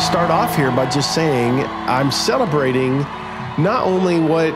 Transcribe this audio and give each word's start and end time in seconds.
start 0.00 0.30
off 0.30 0.56
here 0.56 0.70
by 0.70 0.88
just 0.88 1.14
saying 1.14 1.60
I'm 1.60 2.10
celebrating 2.10 3.00
not 3.58 3.84
only 3.84 4.18
what 4.18 4.54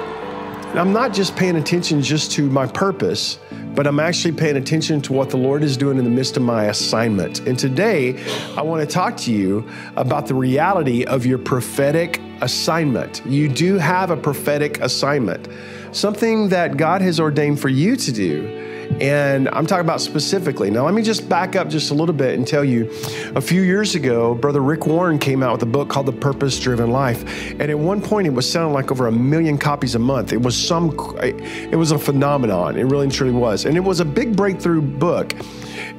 I'm 0.74 0.92
not 0.92 1.12
just 1.12 1.36
paying 1.36 1.56
attention 1.56 2.00
just 2.00 2.32
to 2.32 2.48
my 2.48 2.66
purpose, 2.66 3.38
but 3.74 3.86
I'm 3.86 4.00
actually 4.00 4.32
paying 4.32 4.56
attention 4.56 5.02
to 5.02 5.12
what 5.12 5.28
the 5.28 5.36
Lord 5.36 5.62
is 5.62 5.76
doing 5.76 5.98
in 5.98 6.04
the 6.04 6.10
midst 6.10 6.38
of 6.38 6.42
my 6.42 6.64
assignment. 6.64 7.40
And 7.40 7.58
today, 7.58 8.18
I 8.56 8.62
want 8.62 8.88
to 8.88 8.92
talk 8.92 9.18
to 9.18 9.32
you 9.32 9.68
about 9.96 10.26
the 10.26 10.34
reality 10.34 11.04
of 11.04 11.26
your 11.26 11.38
prophetic 11.38 12.20
assignment. 12.40 13.22
You 13.26 13.48
do 13.48 13.76
have 13.76 14.10
a 14.10 14.16
prophetic 14.16 14.80
assignment, 14.80 15.46
something 15.92 16.48
that 16.48 16.78
God 16.78 17.02
has 17.02 17.20
ordained 17.20 17.60
for 17.60 17.68
you 17.68 17.96
to 17.96 18.12
do. 18.12 18.83
And 19.00 19.48
I'm 19.50 19.66
talking 19.66 19.84
about 19.84 20.00
specifically. 20.00 20.70
Now, 20.70 20.84
let 20.84 20.94
me 20.94 21.02
just 21.02 21.28
back 21.28 21.56
up 21.56 21.68
just 21.68 21.90
a 21.90 21.94
little 21.94 22.14
bit 22.14 22.34
and 22.36 22.46
tell 22.46 22.64
you 22.64 22.90
a 23.34 23.40
few 23.40 23.62
years 23.62 23.94
ago, 23.94 24.34
Brother 24.34 24.60
Rick 24.60 24.86
Warren 24.86 25.18
came 25.18 25.42
out 25.42 25.52
with 25.52 25.62
a 25.62 25.66
book 25.66 25.88
called 25.88 26.06
The 26.06 26.12
Purpose 26.12 26.58
Driven 26.58 26.90
Life. 26.90 27.50
And 27.52 27.62
at 27.62 27.78
one 27.78 28.00
point, 28.00 28.26
it 28.26 28.30
was 28.30 28.50
selling 28.50 28.72
like 28.72 28.90
over 28.90 29.06
a 29.06 29.12
million 29.12 29.58
copies 29.58 29.94
a 29.94 29.98
month. 29.98 30.32
It 30.32 30.42
was 30.42 30.56
some, 30.56 30.90
it 31.22 31.76
was 31.76 31.92
a 31.92 31.98
phenomenon. 31.98 32.76
It 32.76 32.84
really 32.84 33.04
and 33.04 33.12
truly 33.12 33.32
was. 33.32 33.64
And 33.66 33.76
it 33.76 33.80
was 33.80 34.00
a 34.00 34.04
big 34.04 34.36
breakthrough 34.36 34.82
book. 34.82 35.32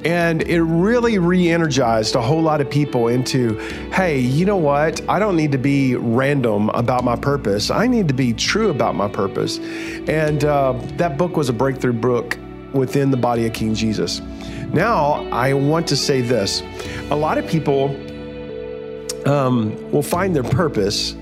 And 0.04 0.42
it 0.42 0.62
really 0.62 1.18
re 1.18 1.50
energized 1.50 2.14
a 2.14 2.20
whole 2.20 2.42
lot 2.42 2.60
of 2.60 2.70
people 2.70 3.08
into 3.08 3.58
hey, 3.92 4.20
you 4.20 4.44
know 4.44 4.56
what? 4.56 5.00
I 5.08 5.18
don't 5.18 5.36
need 5.36 5.52
to 5.52 5.58
be 5.58 5.96
random 5.96 6.68
about 6.70 7.02
my 7.02 7.16
purpose. 7.16 7.70
I 7.70 7.86
need 7.86 8.08
to 8.08 8.14
be 8.14 8.32
true 8.32 8.70
about 8.70 8.94
my 8.94 9.08
purpose. 9.08 9.58
And 9.58 10.44
uh, 10.44 10.74
that 10.96 11.16
book 11.16 11.36
was 11.36 11.48
a 11.48 11.52
breakthrough 11.52 11.94
book 11.94 12.38
within 12.76 13.10
the 13.10 13.16
body 13.16 13.46
of 13.46 13.52
King 13.52 13.74
Jesus. 13.74 14.20
Now, 14.72 15.26
I 15.30 15.54
want 15.54 15.86
to 15.88 15.96
say 15.96 16.20
this 16.20 16.62
a 17.10 17.16
lot 17.16 17.38
of 17.38 17.46
people 17.46 17.88
um, 19.26 19.90
will 19.90 20.02
find 20.02 20.34
their 20.34 20.44
purpose, 20.44 21.12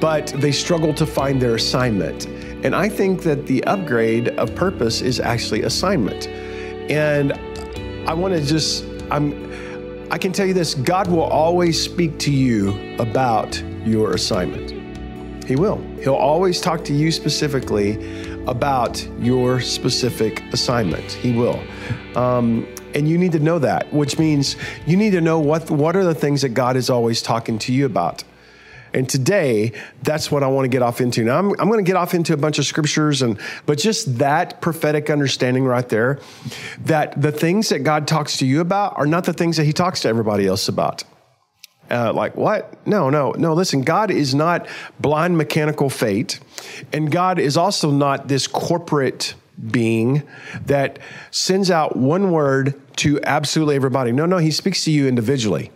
but 0.00 0.28
they 0.36 0.52
struggle 0.52 0.94
to 0.94 1.06
find 1.06 1.40
their 1.40 1.54
assignment. 1.54 2.26
And 2.64 2.76
I 2.76 2.88
think 2.88 3.22
that 3.22 3.46
the 3.46 3.64
upgrade 3.64 4.28
of 4.38 4.54
purpose 4.54 5.00
is 5.00 5.18
actually 5.18 5.62
assignment. 5.62 6.28
And 6.90 7.32
I 8.08 8.14
want 8.14 8.34
to 8.34 8.44
just, 8.44 8.84
I'm, 9.10 9.50
I 10.12 10.18
can 10.18 10.32
tell 10.32 10.46
you 10.46 10.54
this 10.54 10.74
God 10.74 11.08
will 11.08 11.22
always 11.22 11.82
speak 11.82 12.18
to 12.20 12.32
you 12.32 12.96
about 12.98 13.60
your 13.84 14.12
assignment. 14.12 14.82
He 15.44 15.56
will. 15.56 15.78
He'll 16.00 16.14
always 16.14 16.60
talk 16.60 16.84
to 16.84 16.92
you 16.92 17.10
specifically 17.10 18.31
about 18.46 19.06
your 19.18 19.60
specific 19.60 20.42
assignment. 20.52 21.04
He 21.12 21.32
will. 21.32 21.62
Um, 22.16 22.66
and 22.94 23.08
you 23.08 23.16
need 23.16 23.32
to 23.32 23.38
know 23.38 23.58
that, 23.58 23.92
which 23.92 24.18
means 24.18 24.56
you 24.86 24.96
need 24.96 25.10
to 25.10 25.20
know 25.20 25.38
what, 25.38 25.70
what 25.70 25.96
are 25.96 26.04
the 26.04 26.14
things 26.14 26.42
that 26.42 26.50
God 26.50 26.76
is 26.76 26.90
always 26.90 27.22
talking 27.22 27.58
to 27.60 27.72
you 27.72 27.86
about. 27.86 28.24
And 28.94 29.08
today, 29.08 29.72
that's 30.02 30.30
what 30.30 30.42
I 30.42 30.48
want 30.48 30.66
to 30.66 30.68
get 30.68 30.82
off 30.82 31.00
into. 31.00 31.24
Now, 31.24 31.38
I'm, 31.38 31.50
I'm 31.52 31.68
going 31.68 31.82
to 31.82 31.88
get 31.88 31.96
off 31.96 32.12
into 32.12 32.34
a 32.34 32.36
bunch 32.36 32.58
of 32.58 32.66
scriptures, 32.66 33.22
and 33.22 33.40
but 33.64 33.78
just 33.78 34.18
that 34.18 34.60
prophetic 34.60 35.08
understanding 35.08 35.64
right 35.64 35.88
there, 35.88 36.18
that 36.84 37.20
the 37.20 37.32
things 37.32 37.70
that 37.70 37.80
God 37.80 38.06
talks 38.06 38.36
to 38.38 38.46
you 38.46 38.60
about 38.60 38.98
are 38.98 39.06
not 39.06 39.24
the 39.24 39.32
things 39.32 39.56
that 39.56 39.64
He 39.64 39.72
talks 39.72 40.00
to 40.00 40.08
everybody 40.08 40.46
else 40.46 40.68
about. 40.68 41.04
Uh, 41.92 42.12
like 42.12 42.36
what? 42.36 42.86
No, 42.86 43.10
no, 43.10 43.32
no. 43.32 43.52
Listen, 43.52 43.82
God 43.82 44.10
is 44.10 44.34
not 44.34 44.66
blind 44.98 45.36
mechanical 45.36 45.90
fate, 45.90 46.40
and 46.92 47.10
God 47.12 47.38
is 47.38 47.56
also 47.56 47.90
not 47.90 48.28
this 48.28 48.46
corporate 48.46 49.34
being 49.70 50.22
that 50.66 50.98
sends 51.30 51.70
out 51.70 51.96
one 51.96 52.32
word 52.32 52.80
to 52.96 53.20
absolutely 53.22 53.76
everybody. 53.76 54.10
No, 54.10 54.24
no, 54.24 54.38
He 54.38 54.50
speaks 54.50 54.84
to 54.84 54.90
you 54.90 55.06
individually. 55.06 55.70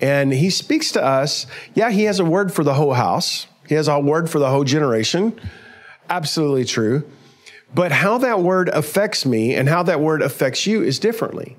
And 0.00 0.32
he 0.32 0.50
speaks 0.50 0.92
to 0.92 1.04
us. 1.04 1.46
Yeah, 1.74 1.90
he 1.90 2.04
has 2.04 2.18
a 2.20 2.24
word 2.24 2.52
for 2.52 2.64
the 2.64 2.74
whole 2.74 2.94
house, 2.94 3.46
he 3.68 3.74
has 3.74 3.88
a 3.88 3.98
word 3.98 4.28
for 4.28 4.38
the 4.38 4.50
whole 4.50 4.64
generation. 4.64 5.38
Absolutely 6.10 6.64
true. 6.64 7.10
But 7.74 7.90
how 7.90 8.18
that 8.18 8.40
word 8.40 8.68
affects 8.68 9.24
me 9.26 9.54
and 9.54 9.68
how 9.68 9.82
that 9.84 10.00
word 10.00 10.22
affects 10.22 10.66
you 10.66 10.82
is 10.82 10.98
differently. 10.98 11.56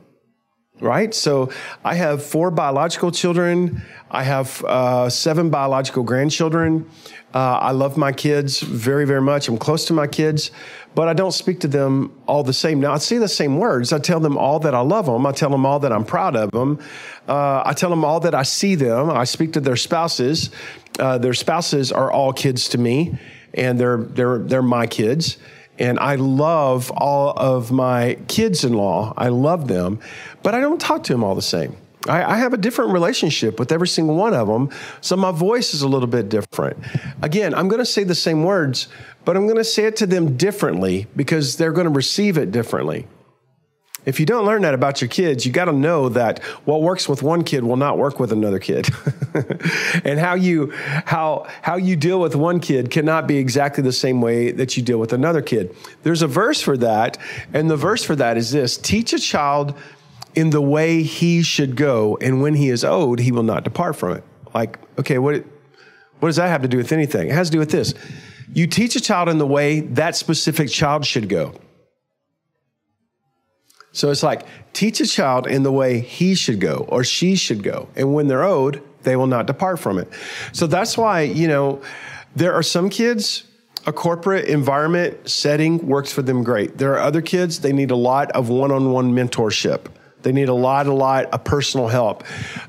Right? 0.81 1.13
So 1.13 1.51
I 1.85 1.95
have 1.95 2.23
four 2.23 2.51
biological 2.51 3.11
children. 3.11 3.81
I 4.11 4.23
have 4.23 4.63
uh, 4.65 5.09
seven 5.09 5.49
biological 5.49 6.03
grandchildren. 6.03 6.89
Uh, 7.33 7.59
I 7.61 7.71
love 7.71 7.97
my 7.97 8.11
kids 8.11 8.59
very, 8.61 9.05
very 9.05 9.21
much. 9.21 9.47
I'm 9.47 9.57
close 9.57 9.85
to 9.85 9.93
my 9.93 10.07
kids, 10.07 10.51
but 10.93 11.07
I 11.07 11.13
don't 11.13 11.33
speak 11.33 11.59
to 11.61 11.67
them 11.67 12.17
all 12.27 12.43
the 12.43 12.53
same. 12.53 12.79
Now, 12.79 12.93
I 12.93 12.97
say 12.97 13.17
the 13.17 13.27
same 13.27 13.57
words. 13.57 13.91
I 13.91 13.99
tell 13.99 14.19
them 14.19 14.37
all 14.37 14.59
that 14.59 14.73
I 14.73 14.79
love 14.79 15.05
them. 15.05 15.25
I 15.25 15.31
tell 15.31 15.49
them 15.49 15.65
all 15.65 15.79
that 15.79 15.91
I'm 15.91 16.05
proud 16.05 16.35
of 16.35 16.51
them. 16.51 16.79
Uh, 17.27 17.63
I 17.65 17.73
tell 17.73 17.89
them 17.89 18.05
all 18.05 18.19
that 18.21 18.35
I 18.35 18.43
see 18.43 18.75
them. 18.75 19.09
I 19.09 19.25
speak 19.25 19.53
to 19.53 19.59
their 19.59 19.75
spouses. 19.75 20.49
Uh, 20.97 21.17
their 21.17 21.33
spouses 21.33 21.91
are 21.91 22.11
all 22.11 22.31
kids 22.31 22.69
to 22.69 22.77
me, 22.77 23.17
and 23.53 23.77
they're 23.77 23.97
they're 23.97 24.39
they're 24.39 24.61
my 24.61 24.87
kids. 24.87 25.37
And 25.77 25.99
I 25.99 26.15
love 26.15 26.91
all 26.91 27.33
of 27.37 27.71
my 27.71 28.17
kids-in-law. 28.27 29.13
I 29.17 29.27
love 29.27 29.67
them, 29.67 29.99
but 30.43 30.55
I 30.55 30.59
don't 30.59 30.79
talk 30.79 31.03
to 31.03 31.13
them 31.13 31.23
all 31.23 31.35
the 31.35 31.41
same. 31.41 31.75
I, 32.07 32.23
I, 32.23 32.37
have 32.37 32.53
a 32.53 32.57
different 32.57 32.91
relationship 32.91 33.59
with 33.59 33.71
every 33.71 33.87
single 33.87 34.15
one 34.15 34.33
of 34.33 34.47
them. 34.47 34.69
So 35.01 35.15
my 35.15 35.31
voice 35.31 35.73
is 35.73 35.81
a 35.81 35.87
little 35.87 36.07
bit 36.07 36.29
different. 36.29 36.77
Again, 37.21 37.53
I'm 37.53 37.67
going 37.67 37.79
to 37.79 37.85
say 37.85 38.03
the 38.03 38.15
same 38.15 38.43
words, 38.43 38.87
but 39.25 39.35
I'm 39.35 39.45
going 39.45 39.57
to 39.57 39.63
say 39.63 39.85
it 39.85 39.95
to 39.97 40.05
them 40.05 40.37
differently 40.37 41.07
because 41.15 41.57
they're 41.57 41.71
going 41.71 41.85
to 41.85 41.93
receive 41.93 42.37
it 42.37 42.51
differently. 42.51 43.07
If 44.05 44.19
you 44.19 44.25
don't 44.25 44.45
learn 44.45 44.61
that 44.61 44.73
about 44.73 45.01
your 45.01 45.07
kids, 45.07 45.45
you 45.45 45.51
got 45.51 45.65
to 45.65 45.73
know 45.73 46.09
that 46.09 46.39
what 46.65 46.81
works 46.81 47.09
with 47.09 47.23
one 47.23 47.43
kid 47.43 47.63
will 47.63 47.77
not 47.77 47.97
work 47.97 48.19
with 48.19 48.31
another 48.31 48.59
kid. 48.59 48.87
and 50.03 50.19
how 50.19 50.35
you 50.35 50.71
how 51.05 51.47
how 51.61 51.75
you 51.75 51.95
deal 51.95 52.19
with 52.19 52.35
one 52.35 52.59
kid 52.59 52.91
cannot 52.91 53.27
be 53.27 53.37
exactly 53.37 53.83
the 53.83 53.91
same 53.91 54.21
way 54.21 54.51
that 54.51 54.77
you 54.77 54.83
deal 54.83 54.99
with 54.99 55.13
another 55.13 55.41
kid. 55.41 55.75
There's 56.03 56.21
a 56.21 56.27
verse 56.27 56.61
for 56.61 56.77
that, 56.77 57.17
and 57.53 57.69
the 57.69 57.77
verse 57.77 58.03
for 58.03 58.15
that 58.15 58.37
is 58.37 58.51
this: 58.51 58.77
teach 58.77 59.13
a 59.13 59.19
child 59.19 59.75
in 60.35 60.49
the 60.49 60.61
way 60.61 61.01
he 61.01 61.41
should 61.41 61.75
go, 61.75 62.17
and 62.21 62.41
when 62.41 62.53
he 62.55 62.69
is 62.69 62.83
old, 62.83 63.19
he 63.19 63.31
will 63.31 63.43
not 63.43 63.63
depart 63.63 63.95
from 63.95 64.17
it. 64.17 64.23
Like, 64.53 64.77
okay, 64.99 65.17
what, 65.17 65.43
what 66.19 66.29
does 66.29 66.35
that 66.35 66.49
have 66.49 66.61
to 66.61 66.67
do 66.67 66.77
with 66.77 66.91
anything? 66.91 67.29
It 67.29 67.33
has 67.33 67.49
to 67.49 67.53
do 67.53 67.59
with 67.59 67.71
this. 67.71 67.93
You 68.53 68.67
teach 68.67 68.95
a 68.95 69.01
child 69.01 69.29
in 69.29 69.37
the 69.37 69.47
way 69.47 69.79
that 69.81 70.15
specific 70.15 70.69
child 70.69 71.05
should 71.05 71.29
go. 71.29 71.53
So 73.95 74.11
it's 74.11 74.23
like, 74.23 74.45
teach 74.73 74.99
a 74.99 75.07
child 75.07 75.47
in 75.47 75.63
the 75.63 75.71
way 75.71 76.01
he 76.01 76.35
should 76.35 76.59
go 76.59 76.85
or 76.89 77.05
she 77.05 77.35
should 77.35 77.63
go. 77.63 77.87
And 77.95 78.13
when 78.13 78.27
they're 78.27 78.43
old, 78.43 78.81
they 79.03 79.15
will 79.15 79.27
not 79.27 79.47
depart 79.47 79.79
from 79.79 79.97
it. 79.97 80.09
So 80.51 80.67
that's 80.67 80.97
why, 80.97 81.21
you 81.21 81.47
know, 81.47 81.81
there 82.35 82.53
are 82.53 82.61
some 82.61 82.89
kids, 82.89 83.45
a 83.85 83.93
corporate 83.93 84.45
environment 84.45 85.29
setting 85.29 85.87
works 85.87 86.11
for 86.11 86.21
them 86.21 86.43
great. 86.43 86.77
There 86.77 86.93
are 86.93 86.99
other 86.99 87.21
kids, 87.21 87.61
they 87.61 87.71
need 87.71 87.89
a 87.89 87.95
lot 87.95 88.31
of 88.31 88.49
one 88.49 88.71
on 88.71 88.91
one 88.91 89.13
mentorship. 89.13 89.85
They 90.23 90.33
need 90.33 90.49
a 90.49 90.53
lot, 90.53 90.87
a 90.87 90.93
lot 90.93 91.25
of 91.27 91.43
personal 91.45 91.87
help. 91.87 92.23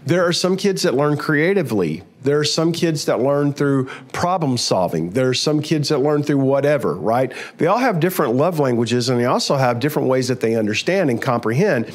There 0.04 0.24
are 0.24 0.32
some 0.32 0.56
kids 0.56 0.82
that 0.82 0.94
learn 0.94 1.16
creatively. 1.16 2.04
There 2.26 2.40
are 2.40 2.44
some 2.44 2.72
kids 2.72 3.04
that 3.06 3.20
learn 3.20 3.52
through 3.52 3.86
problem 4.12 4.58
solving. 4.58 5.10
There 5.10 5.28
are 5.28 5.34
some 5.34 5.62
kids 5.62 5.88
that 5.90 5.98
learn 5.98 6.24
through 6.24 6.38
whatever, 6.38 6.94
right? 6.94 7.32
They 7.58 7.66
all 7.66 7.78
have 7.78 8.00
different 8.00 8.34
love 8.34 8.58
languages 8.58 9.08
and 9.08 9.18
they 9.18 9.24
also 9.24 9.56
have 9.56 9.78
different 9.78 10.08
ways 10.08 10.26
that 10.28 10.40
they 10.40 10.56
understand 10.56 11.08
and 11.08 11.22
comprehend. 11.22 11.92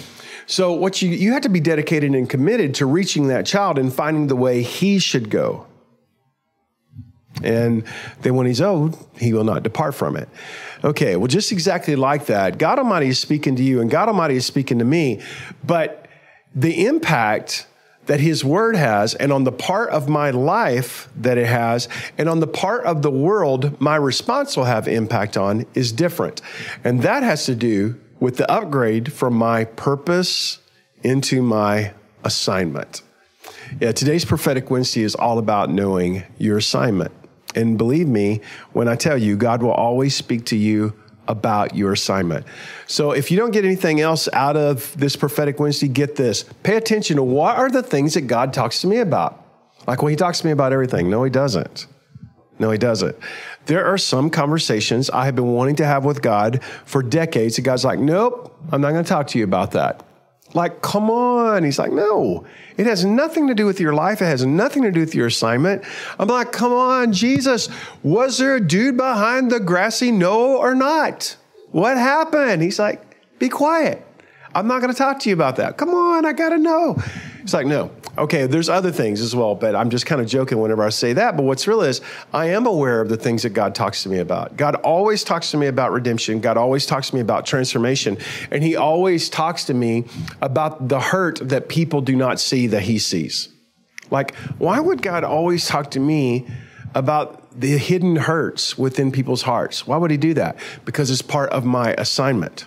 So 0.48 0.72
what 0.72 1.02
you 1.02 1.10
you 1.10 1.34
have 1.34 1.42
to 1.44 1.50
be 1.50 1.60
dedicated 1.60 2.16
and 2.16 2.30
committed 2.30 2.76
to 2.76 2.86
reaching 2.86 3.28
that 3.28 3.46
child 3.46 3.78
and 3.78 3.94
finding 3.94 4.28
the 4.28 4.36
way 4.36 4.64
he 4.64 5.00
should 5.00 5.30
go. 5.30 5.68
And 7.44 7.84
then 8.22 8.36
when 8.36 8.48
he's 8.48 8.62
old, 8.62 8.98
he 9.20 9.34
will 9.34 9.44
not 9.44 9.64
depart 9.64 9.96
from 9.96 10.16
it. 10.16 10.30
Okay, 10.84 11.16
well, 11.16 11.28
just 11.28 11.52
exactly 11.52 11.96
like 11.96 12.26
that, 12.28 12.58
God 12.58 12.80
Almighty 12.80 13.08
is 13.08 13.20
speaking 13.20 13.56
to 13.58 13.64
you 13.64 13.82
and 13.82 13.90
God 13.90 14.08
Almighty 14.08 14.36
is 14.36 14.46
speaking 14.46 14.80
to 14.80 14.86
me, 14.86 15.22
but 15.64 16.08
the 16.56 16.86
impact 16.86 17.68
that 18.08 18.20
His 18.20 18.44
Word 18.44 18.76
has, 18.76 19.14
and 19.16 19.32
on 19.32 19.44
the 19.44 19.52
part 19.52 19.90
of 19.90 20.10
my 20.10 20.32
life 20.32 21.10
that 21.16 21.38
it 21.38 21.48
has, 21.48 21.88
and 22.18 22.28
on 22.28 22.40
the 22.40 22.48
part 22.48 22.84
of 22.86 23.02
the 23.02 23.12
world 23.12 23.80
my 23.80 23.96
response 23.96 24.58
will 24.58 24.66
have 24.66 24.88
impact 24.88 25.38
on 25.38 25.66
is 25.74 25.92
different. 25.92 26.42
And 26.84 27.04
that 27.04 27.24
has 27.24 27.46
to 27.46 27.56
do 27.56 28.00
with 28.20 28.38
the 28.38 28.50
upgrade 28.52 29.12
from 29.12 29.34
my 29.36 29.66
purpose 29.66 30.60
into 31.04 31.42
my 31.42 31.94
assignment. 32.24 33.02
Yeah, 33.80 33.92
today's 33.92 34.26
prophetic 34.26 34.70
Wednesday 34.70 35.04
is 35.04 35.16
all 35.16 35.38
about 35.38 35.70
knowing 35.70 36.24
your 36.38 36.58
assignment. 36.58 37.12
And 37.56 37.78
believe 37.78 38.08
me 38.08 38.42
when 38.74 38.88
I 38.88 38.96
tell 38.96 39.18
you, 39.18 39.36
God 39.36 39.64
will 39.64 39.72
always 39.72 40.16
speak 40.16 40.46
to 40.46 40.56
you 40.56 40.94
about 41.28 41.76
your 41.76 41.94
assignment. 41.94 42.46
So 42.88 43.12
if 43.12 43.32
you 43.32 43.38
don't 43.38 43.52
get 43.52 43.66
anything 43.66 44.02
else 44.02 44.28
out 44.34 44.58
of 44.58 44.96
this 44.98 45.16
prophetic 45.16 45.60
Wednesday, 45.60 45.88
get 45.88 46.16
this. 46.16 46.44
Pay 46.64 46.76
attention 46.76 47.18
to 47.18 47.24
what 47.24 47.58
are 47.58 47.70
the 47.70 47.84
things 47.84 48.16
that 48.16 48.22
God 48.22 48.54
talks 48.54 48.82
to 48.82 48.88
me 48.88 48.98
about. 48.98 49.46
Like, 49.88 50.02
well, 50.02 50.10
he 50.10 50.16
talks 50.16 50.42
to 50.42 50.46
me 50.46 50.52
about 50.52 50.74
everything. 50.74 51.10
No, 51.10 51.24
he 51.24 51.30
doesn't. 51.30 51.88
No, 52.60 52.70
he 52.70 52.78
doesn't. 52.78 53.16
There 53.66 53.86
are 53.86 53.98
some 53.98 54.30
conversations 54.30 55.10
I 55.10 55.26
have 55.26 55.36
been 55.36 55.52
wanting 55.54 55.78
to 55.78 55.86
have 55.86 56.06
with 56.06 56.22
God 56.22 56.64
for 56.86 57.02
decades. 57.02 57.58
And 57.58 57.66
God's 57.66 57.86
like, 57.86 58.00
nope, 58.00 58.56
I'm 58.72 58.82
not 58.82 58.92
going 58.92 59.04
to 59.04 59.10
talk 59.10 59.28
to 59.28 59.40
you 59.40 59.44
about 59.44 59.72
that. 59.72 60.04
Like, 60.54 60.82
come 60.82 61.10
on. 61.10 61.64
He's 61.64 61.80
like, 61.80 61.92
no, 61.92 62.46
it 62.78 62.86
has 62.86 63.06
nothing 63.06 63.48
to 63.48 63.56
do 63.56 63.66
with 63.66 63.80
your 63.80 63.94
life. 63.94 64.22
It 64.22 64.26
has 64.26 64.46
nothing 64.46 64.84
to 64.84 64.92
do 64.92 65.00
with 65.00 65.16
your 65.16 65.28
assignment. 65.28 65.84
I'm 66.20 66.28
like, 66.28 66.52
come 66.52 66.74
on, 66.74 67.14
Jesus, 67.14 67.70
was 68.04 68.38
there 68.38 68.56
a 68.56 68.62
dude 68.62 68.98
behind 68.98 69.52
the 69.52 69.60
grassy 69.60 70.12
knoll 70.12 70.58
or 70.58 70.76
not? 70.76 71.38
What 71.72 71.98
happened? 71.98 72.62
He's 72.62 72.80
like, 72.80 73.02
be 73.40 73.50
quiet. 73.50 74.06
I'm 74.54 74.68
not 74.68 74.82
going 74.82 74.92
to 74.92 74.98
talk 74.98 75.20
to 75.20 75.30
you 75.30 75.36
about 75.36 75.56
that. 75.56 75.78
Come 75.78 75.90
on, 75.90 76.26
I 76.26 76.34
got 76.34 76.50
to 76.50 76.58
know. 76.58 77.02
He's 77.42 77.54
like, 77.54 77.66
no. 77.66 77.92
Okay, 78.18 78.46
there's 78.46 78.70
other 78.70 78.92
things 78.92 79.22
as 79.22 79.36
well, 79.36 79.56
but 79.56 79.76
I'm 79.76 79.90
just 79.90 80.06
kind 80.06 80.22
of 80.22 80.28
joking 80.28 80.60
whenever 80.60 80.84
I 80.84 80.90
say 80.90 81.14
that. 81.14 81.36
But 81.36 81.44
what's 81.44 81.68
real 81.68 81.82
is 81.82 82.02
I 82.34 82.48
am 82.48 82.66
aware 82.66 83.02
of 83.02 83.10
the 83.10 83.18
things 83.18 83.44
that 83.44 83.52
God 83.52 83.74
talks 83.74 84.04
to 84.04 84.10
me 84.10 84.20
about. 84.20 84.58
God 84.58 84.76
always 84.76 85.24
talks 85.24 85.52
to 85.52 85.58
me 85.58 85.68
about 85.68 85.92
redemption. 85.92 86.40
God 86.40 86.58
always 86.58 86.86
talks 86.86 87.10
to 87.10 87.16
me 87.16 87.22
about 87.22 87.46
transformation. 87.46 88.18
And 88.52 88.64
He 88.64 88.76
always 88.76 89.30
talks 89.30 89.66
to 89.66 89.74
me 89.74 90.06
about 90.42 90.88
the 90.88 91.00
hurt 91.00 91.40
that 91.50 91.70
people 91.70 92.02
do 92.02 92.16
not 92.16 92.40
see 92.40 92.68
that 92.68 92.84
He 92.84 93.00
sees. 93.00 93.50
Like, 94.12 94.36
why 94.58 94.80
would 94.80 95.02
God 95.02 95.24
always 95.24 95.68
talk 95.68 95.92
to 95.92 96.00
me 96.00 96.48
about 96.94 97.60
the 97.60 97.78
hidden 97.78 98.18
hurts 98.18 98.78
within 98.78 99.12
people's 99.12 99.44
hearts? 99.44 99.88
Why 99.88 99.98
would 99.98 100.12
He 100.12 100.18
do 100.18 100.34
that? 100.36 100.58
Because 100.86 101.10
it's 101.10 101.22
part 101.22 101.50
of 101.52 101.66
my 101.66 101.94
assignment. 101.98 102.66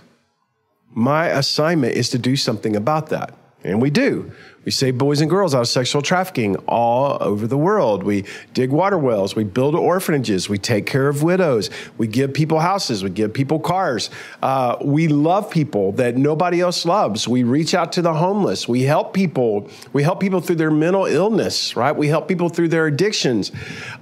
My 0.90 1.26
assignment 1.26 1.94
is 1.96 2.08
to 2.10 2.18
do 2.18 2.34
something 2.34 2.74
about 2.74 3.10
that. 3.10 3.34
And 3.64 3.81
we 3.81 3.88
do. 3.88 4.31
We 4.64 4.70
save 4.70 4.96
boys 4.96 5.20
and 5.20 5.28
girls 5.28 5.55
out 5.55 5.62
of 5.62 5.69
sexual 5.69 6.00
trafficking 6.00 6.56
all 6.69 7.19
over 7.20 7.46
the 7.46 7.56
world. 7.56 8.02
We 8.02 8.25
dig 8.55 8.70
water 8.70 8.96
wells. 8.96 9.34
We 9.34 9.44
build 9.44 9.75
orphanages. 9.75 10.49
We 10.49 10.58
take 10.58 10.87
care 10.87 11.08
of 11.08 11.22
widows. 11.22 11.70
We 11.99 12.06
give 12.06 12.32
people 12.32 12.61
houses. 12.61 13.02
We 13.02 13.11
give 13.11 13.32
people 13.32 13.61
cars. 13.61 14.11
Uh, 14.43 14.76
we 14.82 15.08
love 15.08 15.50
people 15.50 15.93
that 15.93 16.16
nobody 16.16 16.61
else 16.61 16.84
loves. 16.84 17.28
We 17.28 17.43
reach 17.43 17.75
out 17.75 17.93
to 17.93 18.02
the 18.02 18.14
homeless. 18.14 18.69
We 18.69 18.82
help 18.82 19.12
people. 19.12 19.70
We 19.93 20.02
help 20.02 20.20
people 20.20 20.40
through 20.40 20.56
their 20.56 20.70
mental 20.70 21.06
illness, 21.06 21.76
right? 21.76 21.94
We 21.94 22.08
help 22.08 22.28
people 22.28 22.49
through 22.49 22.69
their 22.69 22.87
addictions. 22.87 23.52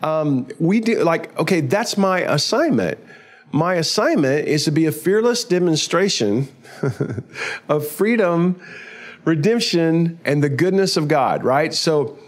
Um, 0.02 0.48
we 0.60 0.80
do, 0.80 1.02
like, 1.02 1.36
okay, 1.38 1.60
that's 1.60 1.96
my 1.96 2.20
assignment. 2.20 2.98
My 3.52 3.74
assignment 3.74 4.48
is 4.48 4.64
to 4.64 4.70
be 4.70 4.86
a 4.86 4.92
fearless 4.92 5.44
demonstration 5.44 6.48
of 7.68 7.86
freedom 7.86 8.60
redemption, 9.24 10.18
and 10.24 10.42
the 10.42 10.48
goodness 10.48 10.96
of 10.96 11.08
God, 11.08 11.44
right? 11.44 11.72
So 11.72 12.18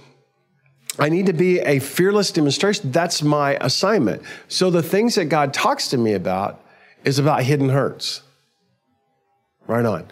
I 0.99 1.09
need 1.09 1.27
to 1.27 1.33
be 1.33 1.61
a 1.61 1.81
fearless 1.81 2.31
demonstration. 2.31 2.93
That's 2.93 3.23
my 3.23 3.57
assignment. 3.61 4.23
So 4.49 4.71
the 4.71 4.83
things 4.83 5.17
that 5.17 5.27
God 5.27 5.53
talks 5.53 5.89
to 5.89 5.99
me 5.99 6.13
about 6.13 6.61
is 7.05 7.19
about 7.19 7.43
hidden 7.43 7.69
hurts. 7.69 8.23
Right 9.67 9.85
on. 9.85 10.07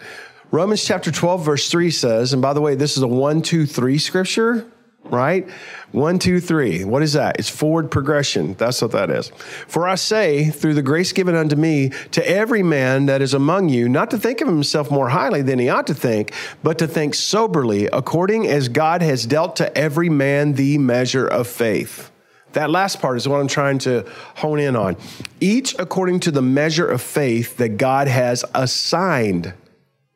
Romans 0.51 0.83
chapter 0.83 1.11
12, 1.11 1.45
verse 1.45 1.69
3 1.69 1.89
says, 1.89 2.33
and 2.33 2.41
by 2.41 2.53
the 2.53 2.61
way, 2.61 2.75
this 2.75 2.97
is 2.97 3.03
a 3.03 3.07
one, 3.07 3.41
two, 3.41 3.65
three 3.65 3.97
scripture 3.97 4.67
right? 5.05 5.49
One, 5.91 6.17
two, 6.17 6.39
three. 6.39 6.83
What 6.83 7.03
is 7.03 7.13
that? 7.13 7.37
It's 7.39 7.49
forward 7.49 7.91
progression. 7.91 8.53
That's 8.55 8.81
what 8.81 8.91
that 8.91 9.09
is. 9.09 9.29
For 9.67 9.87
I 9.87 9.95
say, 9.95 10.49
through 10.49 10.73
the 10.73 10.81
grace 10.81 11.11
given 11.11 11.35
unto 11.35 11.55
me, 11.55 11.89
to 12.11 12.27
every 12.27 12.63
man 12.63 13.05
that 13.07 13.21
is 13.21 13.33
among 13.33 13.69
you, 13.69 13.89
not 13.89 14.09
to 14.11 14.17
think 14.17 14.41
of 14.41 14.47
himself 14.47 14.89
more 14.89 15.09
highly 15.09 15.41
than 15.41 15.59
he 15.59 15.69
ought 15.69 15.87
to 15.87 15.93
think, 15.93 16.33
but 16.63 16.77
to 16.79 16.87
think 16.87 17.15
soberly, 17.15 17.87
according 17.87 18.47
as 18.47 18.69
God 18.69 19.01
has 19.01 19.25
dealt 19.25 19.55
to 19.57 19.77
every 19.77 20.09
man 20.09 20.53
the 20.53 20.77
measure 20.77 21.27
of 21.27 21.47
faith. 21.47 22.09
That 22.53 22.69
last 22.69 23.01
part 23.01 23.17
is 23.17 23.27
what 23.27 23.39
I'm 23.39 23.47
trying 23.47 23.79
to 23.79 24.05
hone 24.35 24.59
in 24.59 24.75
on. 24.75 24.95
Each 25.39 25.77
according 25.79 26.21
to 26.21 26.31
the 26.31 26.41
measure 26.41 26.87
of 26.87 27.01
faith 27.01 27.57
that 27.57 27.77
God 27.77 28.07
has 28.07 28.45
assigned. 28.53 29.53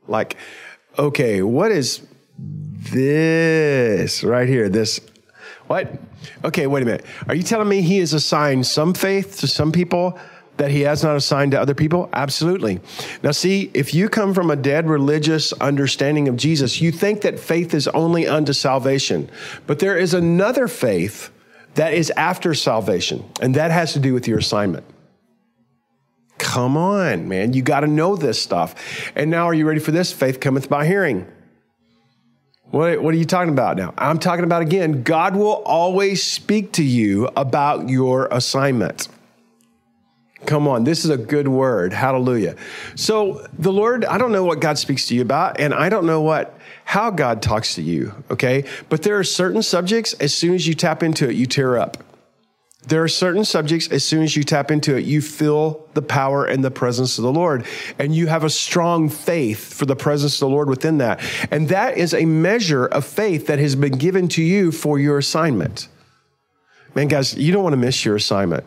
Like, 0.08 0.38
okay, 0.98 1.42
what 1.42 1.72
is 1.72 2.02
this 2.92 4.24
right 4.24 4.48
here, 4.48 4.70
this. 4.70 5.00
What? 5.68 6.00
Okay, 6.44 6.68
wait 6.68 6.84
a 6.84 6.86
minute. 6.86 7.06
Are 7.28 7.36
you 7.36 7.44
telling 7.44 7.68
me 7.68 7.82
he 7.82 8.00
has 8.00 8.14
assigned 8.14 8.66
some 8.66 8.94
faith 8.94 9.40
to 9.40 9.48
some 9.48 9.72
people 9.72 10.18
that 10.58 10.72
he 10.72 10.82
has 10.82 11.04
not 11.04 11.16
assigned 11.16 11.52
to 11.52 11.60
other 11.60 11.76
people? 11.76 12.10
Absolutely. 12.14 12.80
Now, 13.22 13.32
see, 13.32 13.70
if 13.74 13.94
you 13.94 14.10
come 14.10 14.34
from 14.34 14.50
a 14.50 14.56
dead 14.56 14.90
religious 14.90 15.54
understanding 15.54 16.28
of 16.28 16.36
Jesus, 16.36 16.82
you 16.82 16.92
think 16.92 17.22
that 17.22 17.40
faith 17.40 17.74
is 17.74 17.88
only 17.90 18.28
unto 18.28 18.54
salvation. 18.54 19.30
But 19.68 19.80
there 19.80 19.98
is 19.98 20.14
another 20.14 20.68
faith 20.68 21.32
that 21.76 21.94
is 21.94 22.10
after 22.12 22.54
salvation, 22.54 23.24
and 23.40 23.56
that 23.56 23.70
has 23.72 23.94
to 23.94 24.00
do 24.00 24.14
with 24.14 24.28
your 24.28 24.40
assignment. 24.40 24.84
Come 26.40 26.78
on, 26.78 27.28
man. 27.28 27.54
You 27.54 27.62
got 27.62 27.82
to 27.82 27.88
know 27.88 28.16
this 28.16 28.42
stuff. 28.42 29.12
And 29.16 29.30
now, 29.30 29.46
are 29.46 29.54
you 29.54 29.68
ready 29.68 29.80
for 29.80 29.92
this? 29.92 30.12
Faith 30.12 30.40
cometh 30.40 30.70
by 30.70 30.88
hearing. 30.88 31.28
What, 32.72 33.02
what 33.02 33.14
are 33.14 33.18
you 33.18 33.26
talking 33.26 33.54
about 33.54 33.78
now? 33.78 33.94
I'm 33.98 34.20
talking 34.20 34.44
about 34.44 34.62
again, 34.62 35.04
God 35.04 35.36
will 35.36 35.64
always 35.64 36.22
speak 36.24 36.74
to 36.74 36.84
you 36.84 37.30
about 37.36 37.90
your 37.90 38.28
assignment. 38.30 39.08
Come 40.46 40.68
on, 40.68 40.84
this 40.84 41.04
is 41.04 41.10
a 41.10 41.18
good 41.18 41.48
word. 41.48 41.94
Hallelujah. 41.94 42.56
So 42.96 43.48
the 43.58 43.72
Lord, 43.72 44.06
I 44.06 44.18
don't 44.18 44.32
know 44.32 44.44
what 44.44 44.60
God 44.60 44.78
speaks 44.78 45.08
to 45.08 45.16
you 45.16 45.22
about, 45.22 45.60
and 45.60 45.74
I 45.74 45.90
don't 45.90 46.06
know 46.06 46.22
what 46.22 46.58
how 46.86 47.10
God 47.10 47.42
talks 47.42 47.76
to 47.76 47.82
you, 47.82 48.14
okay? 48.32 48.64
But 48.88 49.04
there 49.04 49.18
are 49.18 49.24
certain 49.24 49.62
subjects, 49.62 50.14
as 50.14 50.34
soon 50.34 50.54
as 50.54 50.68
you 50.68 50.74
tap 50.74 51.04
into 51.04 51.28
it, 51.30 51.36
you 51.36 51.46
tear 51.46 51.78
up. 51.78 52.02
There 52.88 53.04
are 53.04 53.10
certain 53.10 53.44
subjects, 53.44 53.90
as 53.90 54.06
soon 54.06 54.24
as 54.24 54.38
you 54.38 54.46
tap 54.46 54.72
into 54.72 54.96
it, 54.96 55.04
you 55.04 55.22
feel 55.22 55.86
the 55.94 56.02
power 56.02 56.46
and 56.46 56.64
the 56.64 56.72
presence 56.72 57.18
of 57.18 57.24
the 57.26 57.32
Lord. 57.34 57.66
And 58.00 58.16
you 58.16 58.28
have 58.28 58.46
a 58.46 58.50
strong 58.50 59.10
faith 59.10 59.74
for 59.74 59.86
the 59.86 59.96
presence 59.96 60.36
of 60.36 60.40
the 60.48 60.56
Lord 60.56 60.70
within 60.70 61.00
that. 61.00 61.20
And 61.52 61.68
that 61.68 61.98
is 61.98 62.14
a 62.14 62.24
measure 62.24 62.86
of 62.86 63.04
faith 63.04 63.48
that 63.48 63.60
has 63.60 63.76
been 63.76 63.98
given 63.98 64.30
to 64.30 64.42
you 64.42 64.72
for 64.72 64.98
your 65.00 65.18
assignment. 65.18 65.90
Man, 66.96 67.10
guys, 67.10 67.36
you 67.36 67.52
don't 67.52 67.64
want 67.64 67.74
to 67.74 67.78
miss 67.78 68.06
your 68.06 68.16
assignment. 68.16 68.64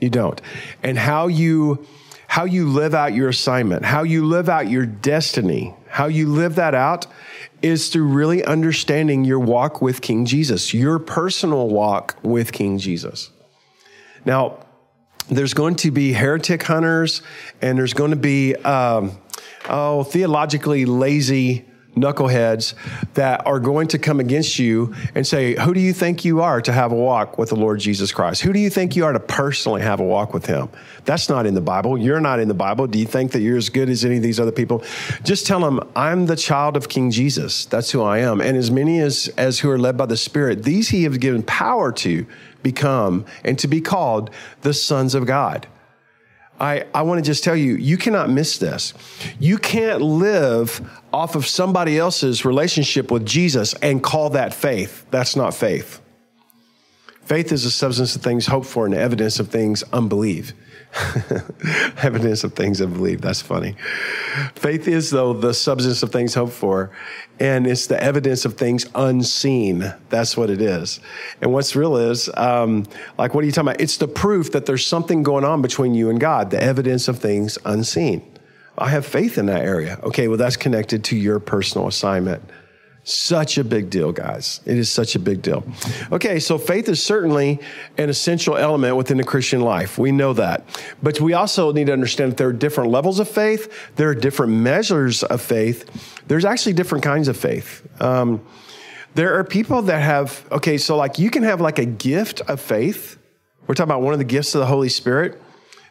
You 0.00 0.10
don't. 0.10 0.40
And 0.82 0.98
how 0.98 1.28
you 1.28 1.86
how 2.26 2.44
you 2.44 2.68
live 2.68 2.94
out 2.94 3.12
your 3.12 3.28
assignment, 3.28 3.84
how 3.84 4.04
you 4.04 4.24
live 4.24 4.48
out 4.48 4.68
your 4.68 4.86
destiny, 4.86 5.74
how 5.88 6.06
you 6.06 6.28
live 6.28 6.54
that 6.54 6.76
out 6.76 7.04
is 7.60 7.88
through 7.88 8.06
really 8.06 8.44
understanding 8.44 9.24
your 9.24 9.40
walk 9.40 9.82
with 9.82 10.00
King 10.00 10.24
Jesus, 10.24 10.72
your 10.72 11.00
personal 11.00 11.68
walk 11.68 12.16
with 12.22 12.52
King 12.52 12.78
Jesus. 12.78 13.30
Now, 14.24 14.66
there's 15.28 15.54
going 15.54 15.76
to 15.76 15.90
be 15.90 16.12
heretic 16.12 16.62
hunters, 16.62 17.22
and 17.62 17.78
there's 17.78 17.94
going 17.94 18.10
to 18.10 18.16
be, 18.16 18.56
um, 18.56 19.18
oh, 19.68 20.02
theologically 20.02 20.84
lazy 20.84 21.64
knuckleheads 21.96 22.74
that 23.14 23.46
are 23.46 23.58
going 23.58 23.88
to 23.88 23.98
come 23.98 24.20
against 24.20 24.58
you 24.58 24.94
and 25.14 25.26
say, 25.26 25.54
Who 25.60 25.74
do 25.74 25.80
you 25.80 25.92
think 25.92 26.24
you 26.24 26.40
are 26.40 26.60
to 26.62 26.72
have 26.72 26.92
a 26.92 26.94
walk 26.94 27.38
with 27.38 27.50
the 27.50 27.56
Lord 27.56 27.80
Jesus 27.80 28.12
Christ? 28.12 28.42
Who 28.42 28.52
do 28.52 28.58
you 28.58 28.70
think 28.70 28.96
you 28.96 29.04
are 29.04 29.12
to 29.12 29.20
personally 29.20 29.82
have 29.82 30.00
a 30.00 30.04
walk 30.04 30.32
with 30.32 30.46
Him? 30.46 30.68
That's 31.04 31.28
not 31.28 31.46
in 31.46 31.54
the 31.54 31.60
Bible. 31.60 31.98
You're 31.98 32.20
not 32.20 32.40
in 32.40 32.48
the 32.48 32.54
Bible. 32.54 32.86
Do 32.86 32.98
you 32.98 33.06
think 33.06 33.32
that 33.32 33.40
you're 33.40 33.56
as 33.56 33.68
good 33.68 33.88
as 33.88 34.04
any 34.04 34.16
of 34.16 34.22
these 34.22 34.38
other 34.40 34.52
people? 34.52 34.84
Just 35.24 35.46
tell 35.46 35.60
them, 35.60 35.80
I'm 35.96 36.26
the 36.26 36.36
child 36.36 36.76
of 36.76 36.88
King 36.88 37.10
Jesus. 37.10 37.64
That's 37.64 37.90
who 37.90 38.02
I 38.02 38.18
am. 38.18 38.40
And 38.40 38.56
as 38.56 38.70
many 38.70 39.00
as, 39.00 39.28
as 39.36 39.58
who 39.58 39.70
are 39.70 39.78
led 39.78 39.96
by 39.96 40.06
the 40.06 40.16
Spirit, 40.16 40.62
these 40.62 40.88
He 40.88 41.04
has 41.04 41.18
given 41.18 41.42
power 41.42 41.92
to 41.92 42.26
become 42.62 43.24
and 43.44 43.58
to 43.58 43.68
be 43.68 43.80
called 43.80 44.30
the 44.62 44.74
sons 44.74 45.14
of 45.14 45.26
God. 45.26 45.66
I, 46.60 46.84
I 46.94 47.02
want 47.02 47.18
to 47.18 47.22
just 47.28 47.42
tell 47.42 47.56
you, 47.56 47.74
you 47.76 47.96
cannot 47.96 48.28
miss 48.28 48.58
this. 48.58 48.92
You 49.38 49.56
can't 49.56 50.02
live 50.02 50.80
off 51.10 51.34
of 51.34 51.46
somebody 51.46 51.98
else's 51.98 52.44
relationship 52.44 53.10
with 53.10 53.24
Jesus 53.24 53.72
and 53.74 54.02
call 54.02 54.30
that 54.30 54.52
faith. 54.52 55.06
That's 55.10 55.34
not 55.34 55.54
faith. 55.54 56.00
Faith 57.22 57.50
is 57.50 57.64
the 57.64 57.70
substance 57.70 58.14
of 58.14 58.22
things 58.22 58.46
hoped 58.46 58.66
for 58.66 58.84
and 58.84 58.94
the 58.94 58.98
evidence 58.98 59.40
of 59.40 59.48
things 59.48 59.82
unbelieved. 59.92 60.52
Evidence 62.02 62.42
of 62.42 62.54
things 62.54 62.82
I 62.82 62.86
believe. 62.86 63.20
That's 63.20 63.40
funny. 63.40 63.76
Faith 64.54 64.88
is, 64.88 65.10
though, 65.10 65.32
the 65.32 65.54
substance 65.54 66.02
of 66.02 66.10
things 66.10 66.34
hoped 66.34 66.52
for, 66.52 66.90
and 67.38 67.66
it's 67.66 67.86
the 67.86 68.02
evidence 68.02 68.44
of 68.44 68.54
things 68.54 68.86
unseen. 68.94 69.94
That's 70.08 70.36
what 70.36 70.50
it 70.50 70.60
is. 70.60 71.00
And 71.40 71.52
what's 71.52 71.76
real 71.76 71.96
is, 71.96 72.28
um, 72.36 72.86
like, 73.18 73.34
what 73.34 73.44
are 73.44 73.46
you 73.46 73.52
talking 73.52 73.68
about? 73.68 73.80
It's 73.80 73.98
the 73.98 74.08
proof 74.08 74.52
that 74.52 74.66
there's 74.66 74.84
something 74.84 75.22
going 75.22 75.44
on 75.44 75.62
between 75.62 75.94
you 75.94 76.10
and 76.10 76.20
God, 76.20 76.50
the 76.50 76.62
evidence 76.62 77.06
of 77.08 77.18
things 77.18 77.56
unseen. 77.64 78.22
I 78.76 78.88
have 78.88 79.06
faith 79.06 79.38
in 79.38 79.46
that 79.46 79.62
area. 79.62 79.98
Okay, 80.02 80.26
well, 80.26 80.38
that's 80.38 80.56
connected 80.56 81.04
to 81.04 81.16
your 81.16 81.38
personal 81.38 81.86
assignment. 81.86 82.42
Such 83.10 83.58
a 83.58 83.64
big 83.64 83.90
deal, 83.90 84.12
guys. 84.12 84.60
It 84.64 84.78
is 84.78 84.88
such 84.88 85.16
a 85.16 85.18
big 85.18 85.42
deal. 85.42 85.64
Okay, 86.12 86.38
so 86.38 86.58
faith 86.58 86.88
is 86.88 87.02
certainly 87.02 87.58
an 87.98 88.08
essential 88.08 88.56
element 88.56 88.96
within 88.96 89.16
the 89.16 89.24
Christian 89.24 89.62
life. 89.62 89.98
We 89.98 90.12
know 90.12 90.32
that. 90.34 90.64
But 91.02 91.20
we 91.20 91.32
also 91.32 91.72
need 91.72 91.88
to 91.88 91.92
understand 91.92 92.30
that 92.30 92.36
there 92.36 92.46
are 92.46 92.52
different 92.52 92.90
levels 92.90 93.18
of 93.18 93.28
faith, 93.28 93.90
there 93.96 94.08
are 94.10 94.14
different 94.14 94.52
measures 94.52 95.24
of 95.24 95.42
faith, 95.42 96.22
there's 96.28 96.44
actually 96.44 96.74
different 96.74 97.02
kinds 97.02 97.26
of 97.26 97.36
faith. 97.36 97.84
Um, 98.00 98.46
there 99.16 99.36
are 99.40 99.44
people 99.44 99.82
that 99.82 100.00
have, 100.02 100.46
okay, 100.52 100.78
so 100.78 100.96
like 100.96 101.18
you 101.18 101.30
can 101.30 101.42
have 101.42 101.60
like 101.60 101.80
a 101.80 101.86
gift 101.86 102.42
of 102.42 102.60
faith. 102.60 103.18
We're 103.66 103.74
talking 103.74 103.90
about 103.90 104.02
one 104.02 104.12
of 104.12 104.20
the 104.20 104.24
gifts 104.24 104.54
of 104.54 104.60
the 104.60 104.66
Holy 104.66 104.88
Spirit 104.88 105.42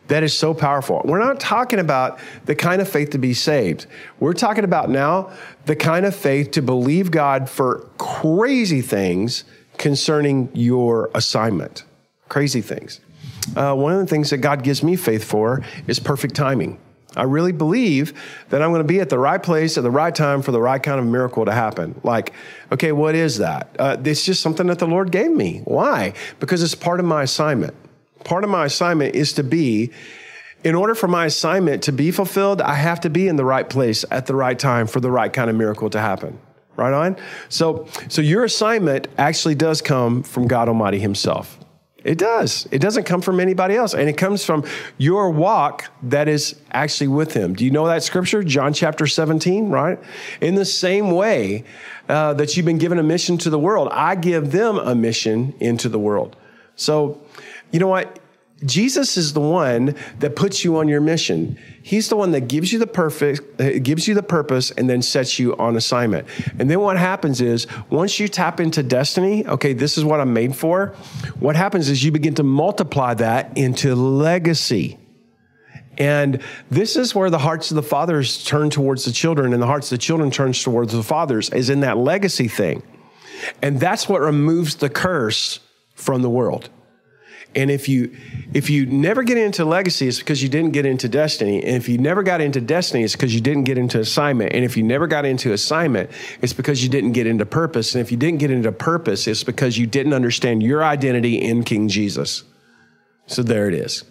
that 0.10 0.24
is 0.24 0.38
so 0.38 0.54
powerful. 0.54 1.02
We're 1.06 1.20
not 1.20 1.40
talking 1.40 1.80
about 1.80 2.20
the 2.46 2.56
kind 2.56 2.82
of 2.82 2.90
faith 2.90 3.12
to 3.12 3.18
be 3.18 3.34
saved. 3.34 3.86
We're 4.20 4.34
talking 4.34 4.64
about 4.64 4.90
now 4.90 5.32
the 5.66 5.76
kind 5.76 6.06
of 6.06 6.16
faith 6.16 6.52
to 6.52 6.62
believe 6.62 7.12
God 7.12 7.50
for 7.50 7.88
crazy 7.98 8.82
things 8.82 9.46
concerning 9.78 10.50
your 10.54 11.10
assignment. 11.14 11.84
Crazy 12.28 12.62
things. 12.62 13.00
Uh, 13.56 13.76
one 13.76 13.94
of 13.94 14.00
the 14.00 14.08
things 14.08 14.32
that 14.32 14.38
God 14.38 14.64
gives 14.64 14.84
me 14.84 14.96
faith 14.96 15.24
for 15.24 15.64
is 15.88 16.00
perfect 16.00 16.36
timing. 16.36 16.80
I 17.16 17.24
really 17.24 17.52
believe 17.52 18.14
that 18.50 18.62
I'm 18.62 18.70
going 18.70 18.82
to 18.82 18.88
be 18.88 19.00
at 19.00 19.10
the 19.10 19.18
right 19.18 19.42
place 19.42 19.78
at 19.78 19.84
the 19.84 19.92
right 19.92 20.14
time 20.14 20.42
for 20.42 20.52
the 20.52 20.62
right 20.62 20.82
kind 20.82 21.00
of 21.00 21.06
miracle 21.06 21.46
to 21.46 21.52
happen. 21.52 22.00
Like, 22.04 22.34
okay, 22.72 22.92
what 22.92 23.16
is 23.16 23.40
that? 23.40 23.76
Uh, 23.80 23.98
it's 24.04 24.26
just 24.26 24.42
something 24.42 24.68
that 24.68 24.80
the 24.80 24.88
Lord 24.88 25.12
gave 25.12 25.32
me. 25.32 25.62
Why? 25.66 26.14
Because 26.40 26.62
it's 26.62 26.76
part 26.76 27.00
of 27.00 27.06
my 27.06 27.24
assignment. 27.24 27.74
Part 28.30 28.44
of 28.44 28.52
my 28.52 28.66
assignment 28.66 29.16
is 29.16 29.34
to 29.34 29.44
be, 29.44 29.90
in 30.64 30.76
order 30.76 30.94
for 30.94 31.08
my 31.08 31.26
assignment 31.26 31.82
to 31.86 31.92
be 31.92 32.12
fulfilled, 32.12 32.62
I 32.62 32.76
have 32.76 33.02
to 33.02 33.10
be 33.10 33.28
in 33.28 33.38
the 33.38 33.44
right 33.44 33.68
place 33.68 34.06
at 34.12 34.28
the 34.28 34.36
right 34.36 34.58
time 34.58 34.86
for 34.86 35.00
the 35.00 35.10
right 35.10 35.34
kind 35.34 35.50
of 35.50 35.56
miracle 35.56 35.90
to 35.90 36.00
happen. 36.00 36.38
Right 36.76 36.94
on? 36.94 37.18
So, 37.50 37.88
so 38.08 38.22
your 38.22 38.44
assignment 38.44 39.08
actually 39.18 39.56
does 39.56 39.82
come 39.82 40.22
from 40.22 40.48
God 40.48 40.68
Almighty 40.68 41.00
Himself. 41.00 41.58
It 42.04 42.20
does. 42.20 42.68
It 42.72 42.78
doesn't 42.78 43.06
come 43.06 43.22
from 43.22 43.40
anybody 43.40 43.76
else. 43.76 43.96
And 43.96 44.08
it 44.08 44.16
comes 44.16 44.46
from 44.46 44.64
your 45.00 45.32
walk 45.32 45.86
that 46.04 46.28
is 46.28 46.56
actually 46.70 47.08
with 47.08 47.34
Him. 47.34 47.56
Do 47.56 47.66
you 47.66 47.72
know 47.72 47.88
that 47.88 48.04
scripture? 48.04 48.44
John 48.44 48.74
chapter 48.74 49.08
17, 49.08 49.72
right? 49.72 49.98
In 50.40 50.54
the 50.54 50.66
same 50.66 51.10
way 51.10 51.64
uh, 52.08 52.36
that 52.36 52.56
you've 52.56 52.68
been 52.68 52.78
given 52.78 53.00
a 53.00 53.04
mission 53.04 53.40
to 53.40 53.50
the 53.50 53.60
world, 53.60 53.90
I 53.92 54.14
give 54.14 54.52
them 54.52 54.78
a 54.78 54.94
mission 54.94 55.56
into 55.60 55.90
the 55.90 56.00
world. 56.00 56.36
So, 56.76 57.22
you 57.72 57.80
know 57.80 57.88
what? 57.88 58.19
Jesus 58.66 59.16
is 59.16 59.34
the 59.34 59.40
one 59.40 59.96
that 60.20 60.36
puts 60.36 60.66
you 60.66 60.78
on 60.78 60.90
your 60.90 61.00
mission. 61.00 61.58
He's 61.82 62.10
the 62.10 62.18
one 62.18 62.32
that 62.32 62.48
gives 62.48 62.74
you 62.74 62.80
the 62.80 62.88
perfect, 62.88 63.60
uh, 63.62 63.80
gives 63.80 64.08
you 64.08 64.14
the 64.14 64.24
purpose, 64.24 64.72
and 64.72 64.90
then 64.90 65.02
sets 65.02 65.40
you 65.40 65.56
on 65.58 65.78
assignment. 65.78 66.28
And 66.60 66.70
then 66.70 66.82
what 66.82 66.98
happens 66.98 67.40
is 67.40 67.68
once 67.90 68.20
you 68.20 68.28
tap 68.28 68.60
into 68.60 68.84
destiny, 68.84 69.48
okay, 69.48 69.74
this 69.74 69.98
is 69.98 70.04
what 70.04 70.20
I'm 70.20 70.34
made 70.34 70.56
for. 70.56 70.88
What 71.40 71.56
happens 71.56 71.90
is 71.90 72.04
you 72.04 72.12
begin 72.12 72.36
to 72.36 72.44
multiply 72.44 73.14
that 73.16 73.58
into 73.58 73.96
legacy. 73.96 74.98
And 75.98 76.42
this 76.70 76.96
is 76.96 77.14
where 77.16 77.30
the 77.30 77.40
hearts 77.40 77.72
of 77.72 77.76
the 77.76 77.84
fathers 77.84 78.44
turn 78.44 78.70
towards 78.70 79.06
the 79.06 79.12
children, 79.12 79.54
and 79.54 79.62
the 79.62 79.68
hearts 79.68 79.92
of 79.92 79.98
the 79.98 80.02
children 80.02 80.32
turns 80.32 80.62
towards 80.62 80.94
the 80.94 81.04
fathers, 81.04 81.50
is 81.50 81.70
in 81.70 81.82
that 81.82 81.98
legacy 81.98 82.48
thing. 82.48 82.84
And 83.62 83.80
that's 83.80 84.08
what 84.08 84.22
removes 84.22 84.76
the 84.76 84.90
curse 84.90 85.60
from 85.96 86.22
the 86.22 86.30
world. 86.30 86.70
And 87.56 87.72
if 87.72 87.90
you 87.90 88.16
if 88.54 88.70
you 88.70 88.86
never 88.86 89.24
get 89.24 89.38
into 89.38 89.66
legacy, 89.66 90.08
it's 90.08 90.20
because 90.20 90.42
you 90.44 90.50
didn't 90.50 90.72
get 90.72 90.86
into 90.86 91.10
destiny. 91.10 91.64
And 91.64 91.76
if 91.76 91.90
you 91.90 91.98
never 91.98 92.22
got 92.24 92.42
into 92.42 92.62
destiny, 92.62 93.04
it's 93.04 93.16
because 93.16 93.34
you 93.34 93.42
didn't 93.42 93.64
get 93.64 93.78
into 93.78 94.00
assignment. 94.00 94.54
And 94.54 94.64
if 94.64 94.78
you 94.78 94.84
never 94.84 95.08
got 95.08 95.26
into 95.26 95.54
assignment, 95.54 96.12
it's 96.42 96.54
because 96.54 96.84
you 96.84 96.90
didn't 96.90 97.14
get 97.14 97.26
into 97.28 97.46
purpose. 97.46 97.96
And 97.96 98.02
if 98.02 98.12
you 98.12 98.18
didn't 98.18 98.40
get 98.40 98.52
into 98.52 98.72
purpose, 98.72 99.28
it's 99.28 99.44
because 99.44 99.78
you 99.78 99.88
didn't 99.88 100.14
understand 100.14 100.62
your 100.62 100.84
identity 100.84 101.42
in 101.42 101.64
King 101.64 101.88
Jesus. 101.88 102.44
So 103.26 103.44
there 103.44 103.68
it 103.68 103.74
is. 103.74 104.04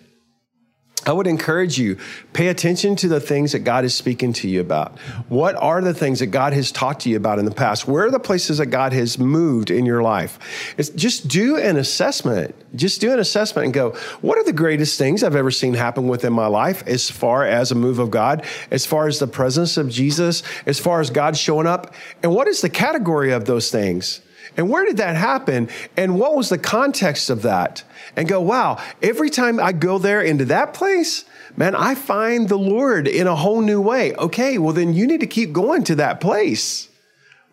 I 1.09 1.13
would 1.13 1.27
encourage 1.27 1.79
you, 1.79 1.97
pay 2.35 2.49
attention 2.49 2.95
to 2.97 3.09
the 3.09 3.19
things 3.19 3.53
that 3.53 3.61
God 3.61 3.85
is 3.87 3.95
speaking 3.95 4.35
to 4.35 4.49
you 4.49 4.61
about. 4.61 4.99
What 5.29 5.55
are 5.55 5.81
the 5.81 5.95
things 5.95 6.19
that 6.19 6.27
God 6.27 6.53
has 6.53 6.71
talked 6.71 7.01
to 7.03 7.09
you 7.09 7.17
about 7.17 7.39
in 7.39 7.47
the 7.47 7.51
past? 7.51 7.89
Where 7.89 8.05
are 8.05 8.11
the 8.11 8.21
places 8.21 8.59
that 8.59 8.67
God 8.67 8.93
has 8.93 9.19
moved 9.19 9.71
in 9.71 9.87
your 9.87 10.03
life? 10.03 10.75
It's 10.77 10.91
just 10.91 11.27
do 11.27 11.57
an 11.57 11.79
assessment. 11.79 12.55
Just 12.77 13.01
do 13.01 13.11
an 13.11 13.19
assessment 13.19 13.65
and 13.65 13.73
go, 13.73 13.93
what 14.21 14.37
are 14.37 14.45
the 14.45 14.53
greatest 14.53 14.99
things 14.99 15.25
I've 15.25 15.35
ever 15.35 15.51
seen 15.51 15.73
happen 15.73 16.09
within 16.09 16.35
my 16.35 16.47
life 16.47 16.87
as 16.87 17.11
far 17.11 17.43
as 17.43 17.73
a 17.73 17.75
move 17.75 17.99
of 17.99 18.11
God, 18.11 18.45
as 18.71 18.85
far 18.85 19.09
as 19.09 19.19
the 19.19 19.27
presence 19.27 19.79
of 19.79 19.89
Jesus, 19.89 20.43
as 20.67 20.79
far 20.79 21.01
as 21.01 21.09
God 21.09 21.39
showing 21.39 21.67
up? 21.67 21.95
And 22.23 22.35
what 22.35 22.49
is 22.49 22.61
the 22.61 22.69
category 22.69 23.33
of 23.33 23.47
those 23.47 23.71
things? 23.71 24.21
And 24.59 24.69
where 24.69 24.85
did 24.85 24.99
that 24.99 25.17
happen? 25.17 25.71
And 25.97 26.19
what 26.19 26.35
was 26.35 26.51
the 26.51 26.59
context 26.59 27.31
of 27.31 27.43
that? 27.43 27.83
And 28.19 28.27
go, 28.27 28.41
wow, 28.41 28.83
every 29.01 29.31
time 29.31 29.61
I 29.61 29.71
go 29.71 29.97
there 29.97 30.21
into 30.21 30.45
that 30.47 30.75
place, 30.75 31.25
man, 31.57 31.77
I 31.77 31.95
find 31.95 32.49
the 32.49 32.59
Lord 32.59 33.07
in 33.07 33.29
a 33.29 33.37
whole 33.37 33.61
new 33.61 33.81
way. 33.81 34.13
Okay, 34.17 34.59
well, 34.59 34.73
then 34.73 34.93
you 34.93 35.07
need 35.07 35.21
to 35.21 35.27
keep 35.29 35.53
going 35.53 35.85
to 35.85 35.95
that 35.95 36.21
place. 36.21 36.89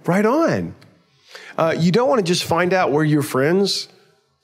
Right 0.08 0.26
on. 0.26 0.74
Uh, 1.56 1.76
you 1.78 1.92
don't 1.92 2.10
want 2.10 2.18
to 2.18 2.26
just 2.26 2.44
find 2.44 2.74
out 2.74 2.92
where 2.92 3.04
your 3.04 3.22
friends 3.22 3.90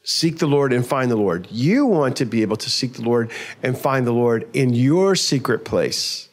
seek 0.04 0.38
the 0.38 0.46
Lord 0.46 0.74
and 0.74 0.86
find 0.86 1.10
the 1.10 1.16
Lord. 1.16 1.48
You 1.50 1.88
want 1.88 2.18
to 2.18 2.26
be 2.26 2.44
able 2.44 2.58
to 2.58 2.70
seek 2.70 2.94
the 2.94 3.02
Lord 3.02 3.32
and 3.64 3.76
find 3.76 4.06
the 4.06 4.14
Lord 4.14 4.48
in 4.54 4.76
your 4.76 5.16
secret 5.16 5.66
place. 5.66 6.30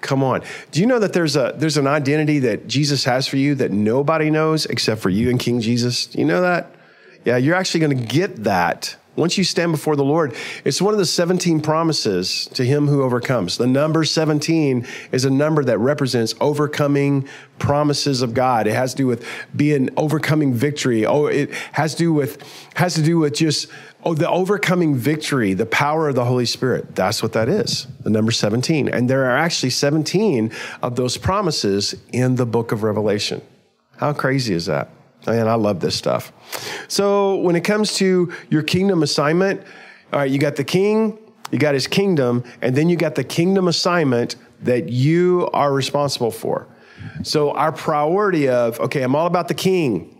Come 0.00 0.24
on. 0.24 0.42
Do 0.72 0.80
you 0.80 0.86
know 0.86 0.98
that 0.98 1.12
there's 1.12 1.36
a 1.36 1.54
there's 1.56 1.76
an 1.76 1.86
identity 1.86 2.40
that 2.40 2.66
Jesus 2.66 3.04
has 3.04 3.28
for 3.28 3.36
you 3.36 3.54
that 3.54 3.70
nobody 3.70 4.28
knows 4.28 4.66
except 4.66 5.00
for 5.00 5.08
you 5.08 5.30
and 5.30 5.38
King 5.38 5.60
Jesus? 5.60 6.06
Do 6.06 6.18
you 6.18 6.24
know 6.24 6.40
that? 6.40 6.74
Yeah, 7.24 7.36
you're 7.36 7.56
actually 7.56 7.80
going 7.80 7.98
to 7.98 8.04
get 8.04 8.44
that 8.44 8.96
once 9.16 9.36
you 9.36 9.42
stand 9.42 9.72
before 9.72 9.96
the 9.96 10.04
Lord. 10.04 10.34
It's 10.64 10.80
one 10.80 10.94
of 10.94 10.98
the 10.98 11.06
17 11.06 11.60
promises 11.60 12.46
to 12.54 12.64
him 12.64 12.86
who 12.86 13.02
overcomes. 13.02 13.58
The 13.58 13.66
number 13.66 14.04
17 14.04 14.86
is 15.10 15.24
a 15.24 15.30
number 15.30 15.64
that 15.64 15.78
represents 15.78 16.34
overcoming 16.40 17.28
promises 17.58 18.22
of 18.22 18.32
God. 18.32 18.68
It 18.68 18.74
has 18.74 18.92
to 18.92 18.96
do 18.98 19.06
with 19.08 19.26
being 19.56 19.90
overcoming 19.96 20.54
victory. 20.54 21.04
Oh, 21.04 21.26
it 21.26 21.52
has 21.72 21.94
to 21.94 21.98
do 21.98 22.12
with 22.12 22.40
has 22.76 22.94
to 22.94 23.02
do 23.02 23.18
with 23.18 23.34
just 23.34 23.68
Oh, 24.04 24.14
the 24.14 24.30
overcoming 24.30 24.94
victory, 24.94 25.54
the 25.54 25.66
power 25.66 26.08
of 26.08 26.14
the 26.14 26.24
Holy 26.24 26.46
Spirit. 26.46 26.94
That's 26.94 27.20
what 27.20 27.32
that 27.32 27.48
is, 27.48 27.88
the 28.02 28.10
number 28.10 28.30
17. 28.30 28.88
And 28.88 29.10
there 29.10 29.24
are 29.24 29.36
actually 29.36 29.70
17 29.70 30.52
of 30.82 30.94
those 30.94 31.16
promises 31.16 31.96
in 32.12 32.36
the 32.36 32.46
book 32.46 32.70
of 32.70 32.84
Revelation. 32.84 33.42
How 33.96 34.12
crazy 34.12 34.54
is 34.54 34.66
that? 34.66 34.88
Oh, 35.26 35.32
man, 35.32 35.48
I 35.48 35.54
love 35.54 35.80
this 35.80 35.96
stuff. 35.96 36.32
So, 36.88 37.36
when 37.36 37.56
it 37.56 37.62
comes 37.62 37.94
to 37.96 38.32
your 38.50 38.62
kingdom 38.62 39.02
assignment, 39.02 39.62
all 40.12 40.20
right, 40.20 40.30
you 40.30 40.38
got 40.38 40.56
the 40.56 40.64
king, 40.64 41.18
you 41.50 41.58
got 41.58 41.74
his 41.74 41.86
kingdom, 41.86 42.44
and 42.62 42.76
then 42.76 42.88
you 42.88 42.96
got 42.96 43.14
the 43.14 43.24
kingdom 43.24 43.68
assignment 43.68 44.36
that 44.62 44.88
you 44.88 45.48
are 45.52 45.72
responsible 45.72 46.30
for. 46.30 46.68
So, 47.22 47.52
our 47.52 47.72
priority 47.72 48.48
of, 48.48 48.80
okay, 48.80 49.02
I'm 49.02 49.14
all 49.14 49.26
about 49.26 49.48
the 49.48 49.54
king. 49.54 50.14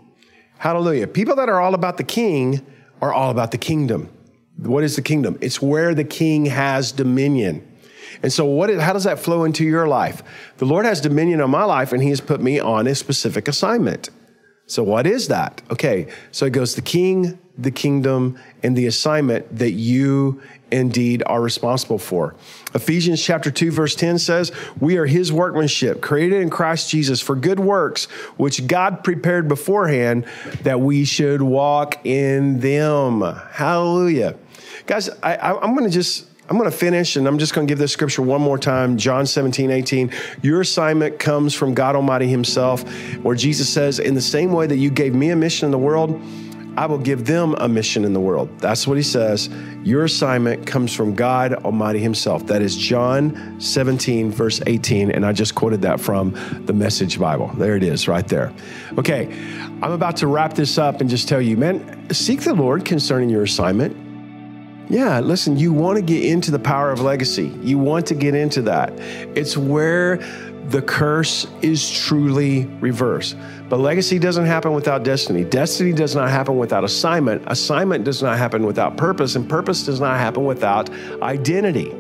Hallelujah. 0.59 1.07
People 1.07 1.37
that 1.37 1.49
are 1.49 1.61
all 1.61 1.75
about 1.75 1.97
the 1.97 2.05
king, 2.05 2.67
are 3.01 3.13
all 3.13 3.31
about 3.31 3.51
the 3.51 3.59
kingdom. 3.59 4.11
What 4.57 4.83
is 4.83 4.97
the 4.97 5.03
kingdom? 5.03 5.39
It's 5.41 5.63
where 5.63 5.95
the 5.95 6.05
king 6.05 6.47
has 6.47 6.93
dominion. 6.93 7.65
And 8.23 8.33
so, 8.33 8.45
what 8.45 8.71
is, 8.71 8.81
how 8.81 8.93
does 8.93 9.05
that 9.05 9.21
flow 9.21 9.45
into 9.45 9.65
your 9.65 9.87
life? 9.87 10.23
The 10.57 10.65
Lord 10.65 10.85
has 10.85 11.01
dominion 11.01 11.41
on 11.41 11.51
my 11.51 11.65
life, 11.65 11.93
and 11.93 12.03
He 12.03 12.09
has 12.09 12.21
put 12.21 12.41
me 12.41 12.59
on 12.59 12.87
a 12.87 12.95
specific 12.95 13.47
assignment. 13.47 14.11
So, 14.69 14.83
what 14.83 15.07
is 15.07 15.29
that? 15.29 15.63
Okay, 15.71 16.09
so 16.31 16.45
it 16.45 16.51
goes 16.51 16.75
the 16.75 16.83
king, 16.83 17.39
the 17.57 17.71
kingdom, 17.71 18.39
and 18.63 18.77
the 18.77 18.87
assignment 18.87 19.59
that 19.59 19.73
you 19.73 20.43
indeed 20.71 21.23
are 21.25 21.41
responsible 21.41 21.97
for. 21.97 22.35
Ephesians 22.75 23.23
chapter 23.25 23.51
2 23.51 23.71
verse 23.71 23.95
10 23.95 24.19
says, 24.19 24.53
"We 24.79 24.99
are 24.99 25.07
his 25.07 25.33
workmanship, 25.33 26.03
created 26.03 26.43
in 26.43 26.51
Christ 26.51 26.91
Jesus 26.91 27.23
for 27.23 27.35
good 27.35 27.59
works, 27.59 28.05
which 28.37 28.67
God 28.67 29.03
prepared 29.03 29.49
beforehand 29.49 30.27
that 30.65 30.83
we 30.83 31.07
should 31.07 31.41
walk 31.41 32.05
in 32.05 32.61
them." 32.61 33.23
Hallelujah. 33.53 34.35
Guys, 34.85 35.09
I, 35.23 35.57
am 35.63 35.75
going 35.75 35.85
to 35.85 35.91
just 35.91 36.28
I'm 36.49 36.57
going 36.57 36.71
to 36.71 36.77
finish 36.77 37.17
and 37.17 37.27
I'm 37.27 37.39
just 37.39 37.53
going 37.53 37.67
to 37.67 37.71
give 37.71 37.79
this 37.79 37.93
scripture 37.93 38.23
one 38.23 38.41
more 38.41 38.57
time. 38.57 38.97
John 38.97 39.27
17, 39.27 39.71
18. 39.71 40.11
Your 40.41 40.63
assignment 40.63 41.19
comes 41.19 41.55
from 41.55 41.75
God 41.75 41.95
Almighty 41.95 42.27
Himself, 42.27 42.89
where 43.19 43.37
Jesus 43.37 43.69
says, 43.69 43.99
In 43.99 44.15
the 44.15 44.23
same 44.23 44.53
way 44.53 44.67
that 44.67 44.77
you 44.77 44.91
gave 44.91 45.15
me 45.15 45.29
a 45.29 45.37
mission 45.37 45.67
in 45.67 45.73
the 45.73 45.79
world, 45.79 46.19
I 46.79 46.87
will 46.87 46.99
give 46.99 47.27
them 47.27 47.55
a 47.59 47.69
mission 47.69 48.05
in 48.05 48.13
the 48.13 48.21
world. 48.21 48.57
That's 48.61 48.87
what 48.87 48.97
he 48.97 49.03
says. 49.03 49.51
Your 49.83 50.05
assignment 50.05 50.65
comes 50.65 50.95
from 50.95 51.15
God 51.15 51.53
Almighty 51.53 51.99
Himself. 51.99 52.47
That 52.47 52.63
is 52.63 52.77
John 52.77 53.61
17, 53.61 54.31
verse 54.31 54.63
18. 54.65 55.11
And 55.11 55.27
I 55.27 55.33
just 55.33 55.57
quoted 55.57 55.83
that 55.83 56.01
from 56.01 56.37
the 56.67 56.73
Message 56.73 57.19
Bible. 57.19 57.51
There 57.57 57.77
it 57.77 57.83
is, 57.83 58.07
right 58.07 58.27
there. 58.27 58.55
Okay, 58.97 59.27
I'm 59.83 59.91
about 59.91 60.17
to 60.19 60.29
wrap 60.29 60.55
this 60.55 60.79
up 60.79 61.01
and 61.01 61.11
just 61.11 61.29
tell 61.29 61.43
you, 61.43 61.57
man, 61.57 62.11
seek 62.15 62.43
the 62.43 62.55
Lord 62.55 62.85
concerning 62.85 63.29
your 63.29 63.43
assignment. 63.43 64.08
Yeah, 64.91 65.21
listen, 65.21 65.59
you 65.59 65.73
want 65.73 65.97
to 65.97 66.03
get 66.03 66.25
into 66.25 66.51
the 66.51 66.59
power 66.59 66.91
of 66.91 67.01
legacy. 67.01 67.49
You 67.61 67.79
want 67.79 68.07
to 68.07 68.15
get 68.15 68.35
into 68.35 68.63
that. 68.63 68.93
It's 69.37 69.57
where 69.57 70.17
the 70.69 70.81
curse 70.81 71.47
is 71.63 71.91
truly 71.91 72.67
reversed. 72.81 73.37
But 73.69 73.81
legacy 73.81 74.19
doesn't 74.19 74.47
happen 74.47 74.73
without 74.73 75.03
destiny. 75.03 75.45
Destiny 75.45 75.93
does 75.93 76.15
not 76.15 76.31
happen 76.31 76.57
without 76.57 76.85
assignment. 76.85 77.43
Assignment 77.47 78.05
does 78.05 78.23
not 78.23 78.39
happen 78.39 78.65
without 78.65 78.97
purpose, 78.97 79.35
and 79.35 79.49
purpose 79.49 79.85
does 79.85 80.01
not 80.01 80.19
happen 80.19 80.45
without 80.45 80.91
identity. 81.23 81.95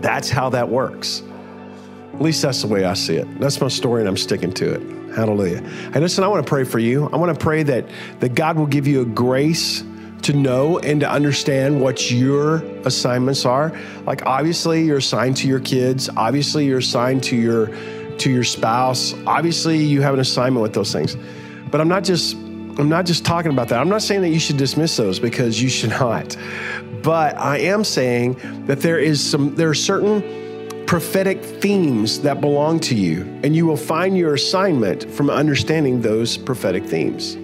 That's 0.00 0.28
how 0.30 0.50
that 0.50 0.68
works. 0.68 1.22
At 2.14 2.20
least 2.20 2.42
that's 2.42 2.60
the 2.60 2.68
way 2.68 2.84
I 2.84 2.94
see 2.94 3.16
it. 3.16 3.40
That's 3.40 3.60
my 3.60 3.68
story, 3.68 4.02
and 4.02 4.08
I'm 4.08 4.16
sticking 4.16 4.52
to 4.52 4.74
it. 4.74 5.14
Hallelujah. 5.14 5.60
Hey, 5.92 6.00
listen, 6.00 6.24
I 6.24 6.28
want 6.28 6.44
to 6.44 6.48
pray 6.48 6.64
for 6.64 6.78
you. 6.78 7.08
I 7.08 7.16
want 7.16 7.36
to 7.36 7.42
pray 7.42 7.62
that, 7.62 7.86
that 8.20 8.34
God 8.34 8.56
will 8.56 8.66
give 8.66 8.86
you 8.86 9.00
a 9.02 9.06
grace 9.06 9.82
to 10.22 10.32
know 10.32 10.78
and 10.78 11.00
to 11.00 11.10
understand 11.10 11.80
what 11.80 12.10
your 12.10 12.56
assignments 12.84 13.44
are. 13.44 13.76
Like 14.04 14.26
obviously 14.26 14.82
you're 14.82 14.98
assigned 14.98 15.36
to 15.38 15.48
your 15.48 15.60
kids, 15.60 16.08
obviously 16.16 16.66
you're 16.66 16.78
assigned 16.78 17.22
to 17.24 17.36
your 17.36 17.70
to 18.20 18.30
your 18.30 18.44
spouse. 18.44 19.14
Obviously, 19.26 19.78
you 19.78 20.02
have 20.02 20.14
an 20.14 20.20
assignment 20.20 20.62
with 20.62 20.74
those 20.74 20.92
things. 20.92 21.16
But 21.70 21.80
I'm 21.80 21.88
not 21.88 22.04
just 22.04 22.36
I'm 22.36 22.88
not 22.88 23.04
just 23.04 23.24
talking 23.24 23.50
about 23.50 23.68
that. 23.68 23.80
I'm 23.80 23.88
not 23.88 24.02
saying 24.02 24.22
that 24.22 24.28
you 24.28 24.38
should 24.38 24.56
dismiss 24.56 24.96
those 24.96 25.18
because 25.18 25.60
you 25.60 25.68
should 25.68 25.90
not. 25.90 26.36
But 27.02 27.36
I 27.38 27.58
am 27.58 27.82
saying 27.82 28.66
that 28.66 28.80
there 28.80 28.98
is 28.98 29.22
some 29.22 29.54
there 29.54 29.68
are 29.68 29.74
certain 29.74 30.86
prophetic 30.86 31.42
themes 31.42 32.20
that 32.20 32.40
belong 32.40 32.80
to 32.80 32.94
you 32.94 33.22
and 33.44 33.54
you 33.54 33.64
will 33.64 33.76
find 33.76 34.18
your 34.18 34.34
assignment 34.34 35.08
from 35.10 35.30
understanding 35.30 36.00
those 36.02 36.36
prophetic 36.36 36.84
themes. 36.84 37.36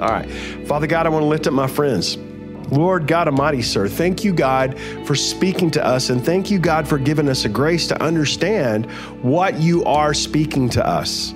All 0.00 0.08
right. 0.08 0.30
Father 0.66 0.86
God, 0.86 1.06
I 1.06 1.08
want 1.10 1.22
to 1.22 1.26
lift 1.26 1.46
up 1.46 1.52
my 1.52 1.66
friends. 1.66 2.16
Lord 2.70 3.06
God 3.06 3.28
Almighty, 3.28 3.62
sir, 3.62 3.88
thank 3.88 4.24
you, 4.24 4.32
God, 4.32 4.78
for 5.06 5.14
speaking 5.14 5.70
to 5.70 5.84
us, 5.84 6.10
and 6.10 6.22
thank 6.24 6.50
you, 6.50 6.58
God, 6.58 6.86
for 6.86 6.98
giving 6.98 7.28
us 7.28 7.46
a 7.46 7.48
grace 7.48 7.86
to 7.88 8.02
understand 8.02 8.90
what 9.22 9.58
you 9.58 9.84
are 9.84 10.12
speaking 10.12 10.68
to 10.70 10.86
us. 10.86 11.32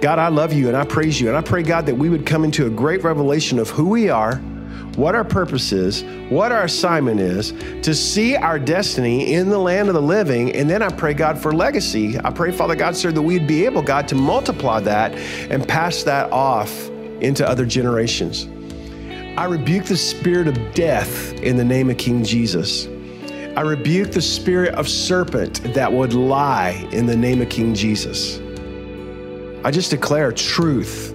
God, 0.00 0.18
I 0.18 0.28
love 0.28 0.52
you 0.52 0.68
and 0.68 0.76
I 0.76 0.84
praise 0.84 1.20
you, 1.20 1.28
and 1.28 1.36
I 1.36 1.42
pray, 1.42 1.62
God, 1.62 1.84
that 1.86 1.94
we 1.94 2.08
would 2.08 2.24
come 2.24 2.44
into 2.44 2.66
a 2.66 2.70
great 2.70 3.02
revelation 3.04 3.58
of 3.58 3.68
who 3.68 3.90
we 3.90 4.08
are, 4.08 4.36
what 4.96 5.14
our 5.14 5.24
purpose 5.24 5.70
is, 5.70 6.02
what 6.30 6.50
our 6.50 6.64
assignment 6.64 7.20
is, 7.20 7.52
to 7.82 7.94
see 7.94 8.34
our 8.34 8.58
destiny 8.58 9.34
in 9.34 9.50
the 9.50 9.58
land 9.58 9.88
of 9.88 9.94
the 9.94 10.02
living. 10.02 10.54
And 10.56 10.68
then 10.68 10.82
I 10.82 10.88
pray, 10.88 11.14
God, 11.14 11.38
for 11.38 11.52
legacy. 11.52 12.18
I 12.18 12.30
pray, 12.30 12.52
Father 12.52 12.74
God, 12.74 12.96
sir, 12.96 13.12
that 13.12 13.22
we'd 13.22 13.46
be 13.46 13.66
able, 13.66 13.82
God, 13.82 14.08
to 14.08 14.14
multiply 14.14 14.80
that 14.80 15.14
and 15.50 15.68
pass 15.68 16.02
that 16.04 16.32
off 16.32 16.90
into 17.20 17.48
other 17.48 17.66
generations. 17.66 18.48
I 19.38 19.44
rebuke 19.44 19.84
the 19.84 19.96
spirit 19.96 20.48
of 20.48 20.74
death 20.74 21.32
in 21.34 21.56
the 21.56 21.64
name 21.64 21.90
of 21.90 21.96
King 21.96 22.24
Jesus. 22.24 22.86
I 23.56 23.62
rebuke 23.62 24.12
the 24.12 24.22
spirit 24.22 24.74
of 24.74 24.88
serpent 24.88 25.74
that 25.74 25.92
would 25.92 26.12
lie 26.12 26.88
in 26.92 27.06
the 27.06 27.16
name 27.16 27.40
of 27.42 27.48
King 27.48 27.74
Jesus. 27.74 28.40
I 29.64 29.70
just 29.70 29.90
declare 29.90 30.32
truth. 30.32 31.14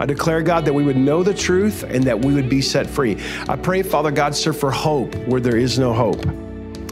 I 0.00 0.06
declare, 0.06 0.40
God, 0.42 0.64
that 0.64 0.72
we 0.72 0.82
would 0.82 0.96
know 0.96 1.22
the 1.22 1.34
truth 1.34 1.82
and 1.82 2.04
that 2.04 2.18
we 2.18 2.32
would 2.32 2.48
be 2.48 2.62
set 2.62 2.86
free. 2.86 3.18
I 3.48 3.56
pray, 3.56 3.82
Father 3.82 4.10
God, 4.10 4.34
sir, 4.34 4.52
for 4.52 4.70
hope 4.70 5.14
where 5.26 5.40
there 5.40 5.56
is 5.56 5.78
no 5.78 5.92
hope. 5.92 6.24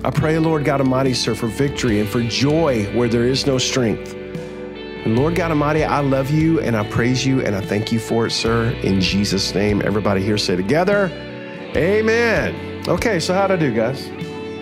I 0.04 0.10
pray, 0.10 0.38
Lord 0.38 0.64
God 0.64 0.80
Almighty, 0.80 1.14
sir, 1.14 1.34
for 1.34 1.46
victory 1.46 2.00
and 2.00 2.08
for 2.08 2.22
joy 2.22 2.84
where 2.96 3.08
there 3.08 3.24
is 3.24 3.46
no 3.46 3.58
strength. 3.58 4.14
And 5.04 5.16
Lord 5.16 5.36
God 5.36 5.50
Almighty, 5.50 5.84
I 5.84 6.00
love 6.00 6.30
you 6.30 6.60
and 6.60 6.76
I 6.76 6.88
praise 6.88 7.24
you 7.24 7.40
and 7.44 7.54
I 7.54 7.60
thank 7.60 7.92
you 7.92 7.98
for 7.98 8.26
it, 8.26 8.30
sir. 8.30 8.70
In 8.82 9.00
Jesus' 9.00 9.54
name, 9.54 9.80
everybody 9.84 10.22
here 10.22 10.36
say 10.36 10.56
together, 10.56 11.06
Amen. 11.76 12.88
Okay, 12.88 13.20
so 13.20 13.34
how'd 13.34 13.50
I 13.50 13.56
do, 13.56 13.72
guys? 13.72 14.08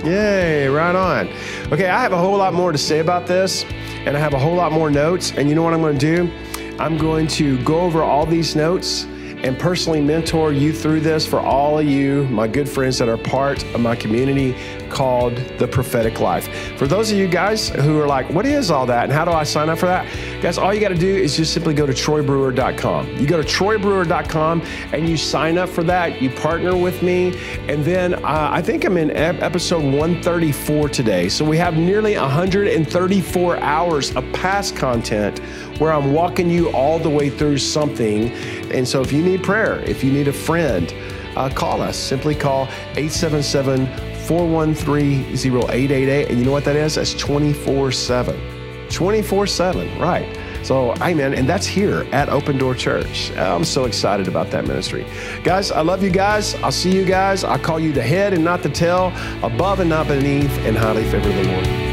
Yay, 0.05 0.69
right 0.69 0.95
on. 0.95 1.29
Okay, 1.73 1.89
I 1.89 2.01
have 2.01 2.13
a 2.13 2.19
whole 2.19 2.37
lot 2.37 2.53
more 2.53 2.71
to 2.71 2.79
say 2.79 2.99
about 2.99 3.27
this, 3.27 3.65
and 4.05 4.17
I 4.17 4.21
have 4.21 4.35
a 4.35 4.39
whole 4.39 4.55
lot 4.55 4.73
more 4.73 4.91
notes. 4.91 5.33
And 5.33 5.49
you 5.49 5.55
know 5.55 5.63
what 5.63 5.73
I'm 5.73 5.81
going 5.81 5.99
to 5.99 6.17
do? 6.17 6.33
I'm 6.79 6.99
going 6.99 7.27
to 7.29 7.63
go 7.65 7.81
over 7.81 8.03
all 8.03 8.27
these 8.27 8.55
notes 8.55 9.07
and 9.47 9.57
personally 9.57 10.01
mentor 10.01 10.53
you 10.53 10.73
through 10.73 11.01
this 11.01 11.25
for 11.25 11.39
all 11.39 11.79
of 11.79 11.87
you, 11.87 12.25
my 12.25 12.49
good 12.49 12.69
friends 12.69 12.99
that 12.99 13.09
are 13.09 13.17
part 13.17 13.63
of 13.75 13.81
my 13.81 13.95
community 13.95 14.57
called 14.91 15.37
The 15.59 15.69
Prophetic 15.69 16.21
Life. 16.21 16.49
For 16.77 16.87
those 16.87 17.13
of 17.13 17.19
you 17.19 17.29
guys 17.29 17.69
who 17.69 18.01
are 18.01 18.07
like, 18.07 18.29
what 18.31 18.47
is 18.47 18.71
all 18.71 18.87
that 18.87 19.05
and 19.05 19.13
how 19.13 19.25
do 19.25 19.31
I 19.31 19.45
sign 19.45 19.69
up 19.69 19.79
for 19.79 19.87
that? 19.87 20.07
Guys, 20.43 20.59
all 20.59 20.75
you 20.75 20.81
got 20.81 20.89
to 20.89 20.95
do 20.95 21.15
is 21.15 21.37
just 21.37 21.53
simply 21.53 21.75
go 21.75 21.87
to 21.87 21.93
troybrewer.com. 21.93 23.17
You 23.17 23.27
go 23.27 23.41
to 23.41 23.47
troybrewer.com 23.47 24.63
and 24.93 25.09
you 25.09 25.17
sign 25.17 25.59
up 25.59 25.69
for 25.69 25.85
that. 25.85 26.21
You 26.21 26.31
partner 26.31 26.77
with 26.77 27.03
me. 27.03 27.37
And 27.69 27.85
then 27.85 28.15
uh, 28.15 28.49
I 28.53 28.63
think 28.63 28.85
I'm 28.85 28.97
in 28.97 29.11
episode 29.11 29.85
134 29.85 30.89
today. 30.89 31.29
So 31.29 31.45
we 31.45 31.57
have 31.59 31.77
nearly 31.77 32.17
134 32.17 33.59
hours 33.59 34.15
of 34.17 34.25
past 34.33 34.77
content 34.77 35.41
where 35.79 35.93
I'm 35.93 36.13
walking 36.13 36.49
you 36.49 36.71
all 36.71 36.99
the 36.99 37.11
way 37.11 37.29
through 37.29 37.59
something. 37.59 38.31
And 38.73 38.87
so 38.87 39.03
if 39.03 39.13
you 39.13 39.23
need 39.23 39.36
prayer, 39.39 39.81
if 39.81 40.03
you 40.03 40.13
need 40.13 40.29
a 40.29 40.33
friend, 40.33 40.93
uh, 41.37 41.51
call 41.51 41.83
us. 41.83 41.97
Simply 41.97 42.35
call 42.35 42.65
877 42.97 43.87
413 44.27 45.25
0888. 45.35 46.29
And 46.29 46.39
you 46.39 46.45
know 46.45 46.53
what 46.53 46.65
that 46.65 46.77
is? 46.77 46.97
That's 46.97 47.15
24 47.15 47.93
7. 47.93 48.89
24 48.91 49.47
7, 49.47 49.99
right. 49.99 50.39
So, 50.63 50.95
amen. 50.95 51.35
And 51.35 51.49
that's 51.49 51.67
here 51.67 52.09
at 52.13 52.29
Open 52.29 52.59
Door 52.59 52.75
Church. 52.75 53.31
I'm 53.37 53.65
so 53.65 53.85
excited 53.85 54.27
about 54.27 54.51
that 54.51 54.67
ministry. 54.67 55.07
Guys, 55.45 55.71
I 55.71 55.81
love 55.81 56.03
you 56.03 56.11
guys. 56.11 56.55
I'll 56.57 56.73
see 56.73 56.93
you 56.93 57.05
guys. 57.05 57.45
I 57.45 57.59
call 57.59 57.79
you 57.79 57.93
the 57.93 58.03
head 58.03 58.33
and 58.33 58.45
not 58.45 58.63
the 58.63 58.71
tail, 58.71 59.13
above 59.45 59.79
and 59.81 59.91
not 59.91 60.09
beneath, 60.09 60.51
and 60.61 60.77
highly 60.77 61.05
favor 61.05 61.29
the 61.29 61.45
Lord. 61.45 61.86